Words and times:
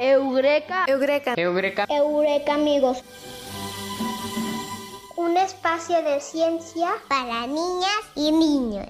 Eureka. 0.00 0.84
Eureka. 0.88 1.34
Eureka. 1.36 1.86
Eureka 1.88 2.54
amigos. 2.54 3.02
Un 5.16 5.36
espacio 5.36 6.02
de 6.02 6.20
ciencia 6.20 6.90
para 7.08 7.46
niñas 7.46 8.00
y 8.14 8.32
niños. 8.32 8.86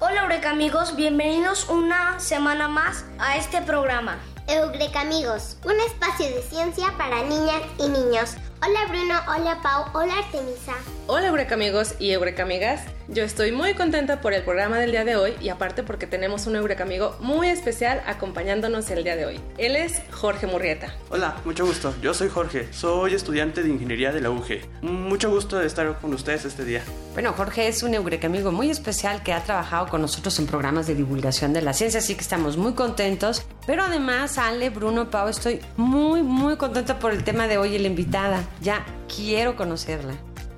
Hola 0.00 0.22
Eureka 0.22 0.50
amigos, 0.50 0.94
bienvenidos 0.96 1.68
una 1.70 2.20
semana 2.20 2.68
más 2.68 3.04
a 3.18 3.36
este 3.36 3.62
programa. 3.62 4.18
Eureka 4.50 5.02
amigos, 5.02 5.58
un 5.62 5.78
espacio 5.78 6.24
de 6.26 6.40
ciencia 6.40 6.94
para 6.96 7.22
niñas 7.22 7.60
y 7.78 7.82
niños. 7.82 8.34
Hola 8.66 8.86
Bruno, 8.88 9.14
hola 9.28 9.60
Pau, 9.62 9.84
hola 9.92 10.14
Artemisa. 10.20 10.72
Hola 11.06 11.26
Eureka 11.26 11.54
amigos 11.54 11.96
y 11.98 12.12
Eureka 12.12 12.44
amigas. 12.44 12.80
Yo 13.08 13.24
estoy 13.24 13.52
muy 13.52 13.74
contenta 13.74 14.22
por 14.22 14.32
el 14.32 14.42
programa 14.42 14.78
del 14.78 14.90
día 14.90 15.04
de 15.04 15.16
hoy 15.16 15.34
y 15.42 15.50
aparte 15.50 15.82
porque 15.82 16.06
tenemos 16.06 16.46
un 16.46 16.56
Eureka 16.56 16.84
amigo 16.84 17.14
muy 17.20 17.48
especial 17.48 18.02
acompañándonos 18.06 18.90
el 18.90 19.04
día 19.04 19.16
de 19.16 19.26
hoy. 19.26 19.40
Él 19.58 19.76
es 19.76 20.00
Jorge 20.12 20.46
Murrieta. 20.46 20.94
Hola, 21.10 21.36
mucho 21.44 21.66
gusto. 21.66 21.94
Yo 22.00 22.14
soy 22.14 22.30
Jorge. 22.30 22.72
Soy 22.72 23.12
estudiante 23.12 23.62
de 23.62 23.68
ingeniería 23.68 24.12
de 24.12 24.22
la 24.22 24.30
UG. 24.30 24.80
Mucho 24.80 25.30
gusto 25.30 25.58
de 25.58 25.66
estar 25.66 25.98
con 26.00 26.14
ustedes 26.14 26.46
este 26.46 26.64
día. 26.64 26.82
Bueno, 27.12 27.34
Jorge 27.34 27.68
es 27.68 27.82
un 27.82 27.92
Eureka 27.92 28.28
amigo 28.28 28.50
muy 28.50 28.70
especial 28.70 29.22
que 29.22 29.34
ha 29.34 29.44
trabajado 29.44 29.88
con 29.88 30.00
nosotros 30.00 30.38
en 30.38 30.46
programas 30.46 30.86
de 30.86 30.94
divulgación 30.94 31.52
de 31.52 31.60
la 31.60 31.74
ciencia, 31.74 32.00
así 32.00 32.14
que 32.14 32.22
estamos 32.22 32.56
muy 32.56 32.72
contentos. 32.72 33.44
Pero 33.68 33.82
además, 33.82 34.38
Ale, 34.38 34.70
Bruno, 34.70 35.10
Pau, 35.10 35.28
estoy 35.28 35.60
muy, 35.76 36.22
muy 36.22 36.56
contenta 36.56 36.98
por 36.98 37.12
el 37.12 37.22
tema 37.22 37.46
de 37.46 37.58
hoy 37.58 37.74
y 37.74 37.78
la 37.78 37.88
invitada. 37.88 38.42
Ya 38.62 38.82
quiero 39.14 39.56
conocerla. 39.56 40.14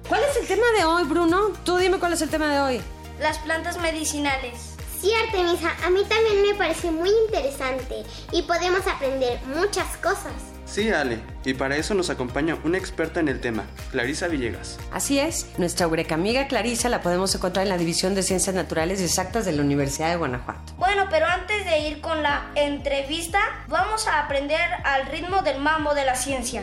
¿Cuál 0.08 0.20
es 0.30 0.36
el 0.36 0.46
tema 0.46 0.62
de 0.78 0.84
hoy, 0.84 1.02
Bruno? 1.02 1.48
Tú 1.64 1.76
dime 1.76 1.98
cuál 1.98 2.12
es 2.12 2.22
el 2.22 2.30
tema 2.30 2.46
de 2.54 2.60
hoy. 2.60 2.80
Las 3.18 3.38
plantas 3.38 3.80
medicinales. 3.80 4.76
Sí, 5.00 5.10
Artemisa, 5.12 5.72
a 5.84 5.90
mí 5.90 6.04
también 6.08 6.40
me 6.40 6.54
parece 6.54 6.92
muy 6.92 7.10
interesante 7.26 8.04
y 8.30 8.42
podemos 8.42 8.86
aprender 8.86 9.40
muchas 9.56 9.96
cosas. 9.96 10.49
Sí, 10.70 10.88
Ale, 10.92 11.18
y 11.44 11.54
para 11.54 11.76
eso 11.76 11.94
nos 11.94 12.10
acompaña 12.10 12.56
una 12.62 12.78
experta 12.78 13.18
en 13.18 13.26
el 13.26 13.40
tema, 13.40 13.64
Clarisa 13.90 14.28
Villegas. 14.28 14.78
Así 14.92 15.18
es, 15.18 15.48
nuestra 15.58 15.86
Eureka 15.86 16.14
amiga 16.14 16.46
Clarisa 16.46 16.88
la 16.88 17.02
podemos 17.02 17.34
encontrar 17.34 17.64
en 17.64 17.70
la 17.70 17.76
División 17.76 18.14
de 18.14 18.22
Ciencias 18.22 18.54
Naturales 18.54 19.00
y 19.00 19.04
Exactas 19.04 19.44
de 19.44 19.50
la 19.50 19.62
Universidad 19.62 20.10
de 20.10 20.16
Guanajuato. 20.16 20.72
Bueno, 20.78 21.06
pero 21.10 21.26
antes 21.26 21.64
de 21.64 21.88
ir 21.88 22.00
con 22.00 22.22
la 22.22 22.52
entrevista, 22.54 23.40
vamos 23.66 24.06
a 24.06 24.20
aprender 24.20 24.60
al 24.84 25.06
ritmo 25.06 25.42
del 25.42 25.58
mambo 25.58 25.92
de 25.92 26.04
la 26.04 26.14
ciencia. 26.14 26.62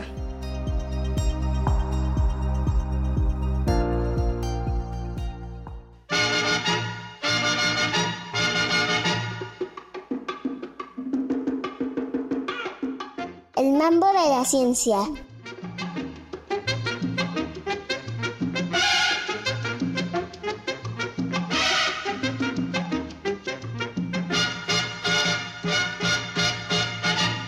El 13.58 13.72
mambo 13.72 14.06
de 14.06 14.28
la 14.28 14.44
ciencia. 14.44 14.98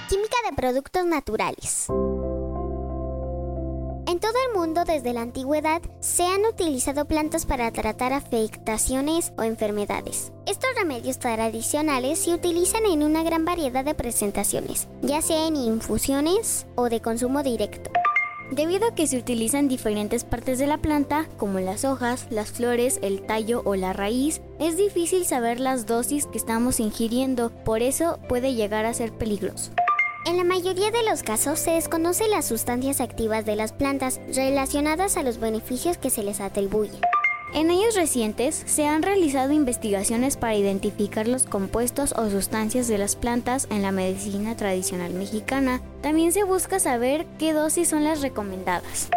Química 0.09 0.37
de 0.49 0.57
productos 0.57 1.07
naturales. 1.07 1.87
Desde 4.73 5.13
la 5.13 5.23
antigüedad 5.23 5.83
se 5.99 6.25
han 6.25 6.45
utilizado 6.45 7.05
plantas 7.05 7.45
para 7.45 7.71
tratar 7.73 8.13
afectaciones 8.13 9.33
o 9.37 9.43
enfermedades. 9.43 10.33
Estos 10.47 10.71
remedios 10.77 11.19
tradicionales 11.19 12.21
se 12.21 12.33
utilizan 12.33 12.87
en 12.87 13.03
una 13.03 13.23
gran 13.23 13.45
variedad 13.45 13.85
de 13.85 13.95
presentaciones, 13.95 14.89
ya 15.03 15.23
sea 15.23 15.49
en 15.49 15.57
infusiones 15.57 16.67
o 16.77 16.89
de 16.89 17.01
consumo 17.01 17.43
directo. 17.43 17.91
Debido 18.53 18.89
a 18.89 18.95
que 18.95 19.07
se 19.07 19.19
utilizan 19.19 19.69
diferentes 19.69 20.25
partes 20.25 20.59
de 20.59 20.67
la 20.67 20.79
planta, 20.79 21.27
como 21.37 21.61
las 21.61 21.85
hojas, 21.85 22.27
las 22.31 22.51
flores, 22.51 23.01
el 23.03 23.23
tallo 23.23 23.63
o 23.65 23.75
la 23.75 23.93
raíz, 23.93 24.41
es 24.59 24.77
difícil 24.77 25.25
saber 25.25 25.61
las 25.61 25.87
dosis 25.87 26.27
que 26.27 26.39
estamos 26.39 26.81
ingiriendo, 26.81 27.51
por 27.65 27.83
eso 27.83 28.19
puede 28.29 28.55
llegar 28.55 28.87
a 28.87 28.95
ser 28.95 29.13
peligroso. 29.13 29.73
En 30.27 30.37
la 30.37 30.45
mayoría 30.45 30.91
de 30.91 31.03
los 31.03 31.23
casos 31.23 31.59
se 31.59 31.71
desconocen 31.73 32.31
las 32.31 32.45
sustancias 32.45 33.01
activas 33.01 33.47
de 33.47 33.57
las 33.57 33.73
plantas 33.73 34.21
relacionadas 34.35 35.17
a 35.17 35.23
los 35.23 35.41
beneficios 35.41 35.97
que 35.97 36.11
se 36.11 36.23
les 36.23 36.41
atribuyen. 36.41 37.01
En 37.55 37.71
años 37.71 37.97
recientes 37.97 38.63
se 38.67 38.87
han 38.87 39.03
realizado 39.03 39.53
investigaciones 39.53 40.37
para 40.37 40.55
identificar 40.55 41.27
los 41.27 41.45
compuestos 41.45 42.13
o 42.17 42.29
sustancias 42.31 42.87
de 42.87 42.99
las 42.99 43.17
plantas 43.17 43.67
en 43.71 43.83
la 43.83 43.93
medicina 43.93 44.57
tradicional 44.57 45.15
mexicana. 45.15 45.81
También 46.03 46.33
se 46.33 46.45
busca 46.45 46.79
saber 46.79 47.27
qué 47.39 47.53
dosis 47.55 47.89
son 47.89 48.05
las 48.05 48.21
recomendadas. 48.21 49.11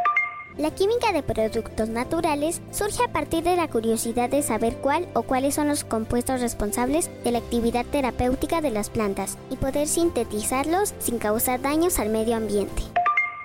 La 0.57 0.69
química 0.69 1.11
de 1.11 1.23
productos 1.23 1.89
naturales 1.89 2.61
surge 2.71 3.03
a 3.03 3.11
partir 3.11 3.43
de 3.43 3.55
la 3.55 3.67
curiosidad 3.67 4.29
de 4.29 4.43
saber 4.43 4.75
cuál 4.75 5.07
o 5.15 5.23
cuáles 5.23 5.55
son 5.55 5.67
los 5.67 5.83
compuestos 5.83 6.41
responsables 6.41 7.09
de 7.23 7.31
la 7.31 7.39
actividad 7.39 7.85
terapéutica 7.87 8.61
de 8.61 8.69
las 8.69 8.91
plantas 8.91 9.39
y 9.49 9.55
poder 9.55 9.87
sintetizarlos 9.87 10.93
sin 10.99 11.17
causar 11.17 11.59
daños 11.59 11.97
al 11.97 12.09
medio 12.09 12.35
ambiente. 12.35 12.83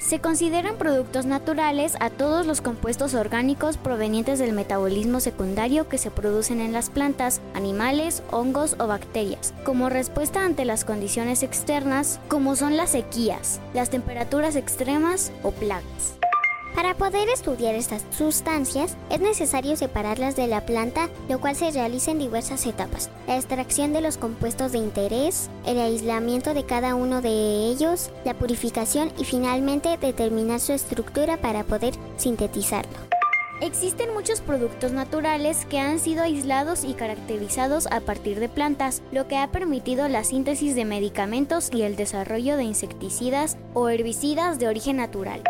Se 0.01 0.21
consideran 0.21 0.77
productos 0.77 1.25
naturales 1.25 1.97
a 1.99 2.11
todos 2.11 2.47
los 2.47 2.61
compuestos 2.61 3.15
orgánicos 3.15 3.79
provenientes 3.79 4.39
del 4.39 4.53
metabolismo 4.53 5.21
secundario 5.21 5.89
que 5.89 5.99
se 5.99 6.11
producen 6.11 6.61
en 6.61 6.73
las 6.73 6.91
plantas, 6.91 7.41
animales, 7.55 8.23
hongos 8.31 8.77
o 8.79 8.87
bacterias, 8.87 9.55
como 9.65 9.89
respuesta 9.89 10.45
ante 10.45 10.67
las 10.67 10.85
condiciones 10.85 11.43
externas 11.43 12.21
como 12.29 12.55
son 12.55 12.77
las 12.77 12.91
sequías, 12.91 13.61
las 13.73 13.89
temperaturas 13.89 14.57
extremas 14.57 15.33
o 15.43 15.53
plagas. 15.53 16.18
Para 16.79 16.95
poder 16.95 17.29
estudiar 17.29 17.75
estas 17.75 18.05
sustancias 18.17 18.97
es 19.11 19.19
necesario 19.19 19.77
separarlas 19.77 20.37
de 20.37 20.47
la 20.47 20.65
planta, 20.65 21.09
lo 21.29 21.41
cual 21.41 21.57
se 21.57 21.73
realiza 21.73 22.13
en 22.13 22.21
diversas 22.21 22.65
etapas. 22.67 23.11
La 23.27 23.35
extracción 23.35 23.93
de 23.93 24.01
los 24.01 24.17
compuestos 24.17 24.71
de 24.71 24.79
interés, 24.79 25.51
el 25.67 25.81
aislamiento 25.81 26.55
de 26.55 26.63
cada 26.63 26.95
uno 26.95 27.21
de 27.21 27.67
ellos, 27.67 28.13
la 28.25 28.35
purificación 28.35 29.11
y 29.19 29.25
finalmente 29.25 29.97
determinar 29.97 30.61
su 30.61 30.73
estructura 30.73 31.37
para 31.37 31.65
poder 31.65 31.95
sintetizarlo. 32.17 32.97
Existen 33.61 34.15
muchos 34.15 34.41
productos 34.41 34.93
naturales 34.93 35.67
que 35.69 35.81
han 35.81 35.99
sido 35.99 36.23
aislados 36.23 36.85
y 36.85 36.95
caracterizados 36.95 37.89
a 37.89 37.99
partir 37.99 38.39
de 38.39 38.49
plantas, 38.49 39.03
lo 39.11 39.27
que 39.27 39.37
ha 39.37 39.51
permitido 39.51 40.07
la 40.07 40.23
síntesis 40.23 40.77
de 40.77 40.85
medicamentos 40.85 41.71
y 41.73 41.83
el 41.83 41.97
desarrollo 41.97 42.57
de 42.57 42.63
insecticidas 42.63 43.57
o 43.75 43.89
herbicidas 43.89 44.61
de 44.61 44.69
origen 44.69 44.99
natural. 44.99 45.43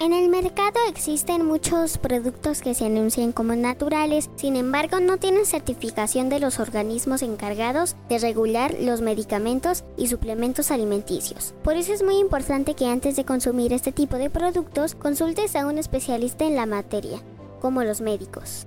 En 0.00 0.14
el 0.14 0.30
mercado 0.30 0.80
existen 0.88 1.44
muchos 1.44 1.98
productos 1.98 2.62
que 2.62 2.72
se 2.72 2.86
anuncian 2.86 3.32
como 3.32 3.54
naturales, 3.54 4.30
sin 4.36 4.56
embargo 4.56 4.98
no 4.98 5.18
tienen 5.18 5.44
certificación 5.44 6.30
de 6.30 6.40
los 6.40 6.58
organismos 6.58 7.20
encargados 7.20 7.96
de 8.08 8.18
regular 8.18 8.74
los 8.80 9.02
medicamentos 9.02 9.84
y 9.98 10.06
suplementos 10.06 10.70
alimenticios. 10.70 11.52
Por 11.62 11.76
eso 11.76 11.92
es 11.92 12.02
muy 12.02 12.16
importante 12.16 12.72
que 12.72 12.86
antes 12.86 13.14
de 13.14 13.26
consumir 13.26 13.74
este 13.74 13.92
tipo 13.92 14.16
de 14.16 14.30
productos 14.30 14.94
consultes 14.94 15.54
a 15.54 15.66
un 15.66 15.76
especialista 15.76 16.46
en 16.46 16.56
la 16.56 16.64
materia, 16.64 17.20
como 17.60 17.84
los 17.84 18.00
médicos. 18.00 18.66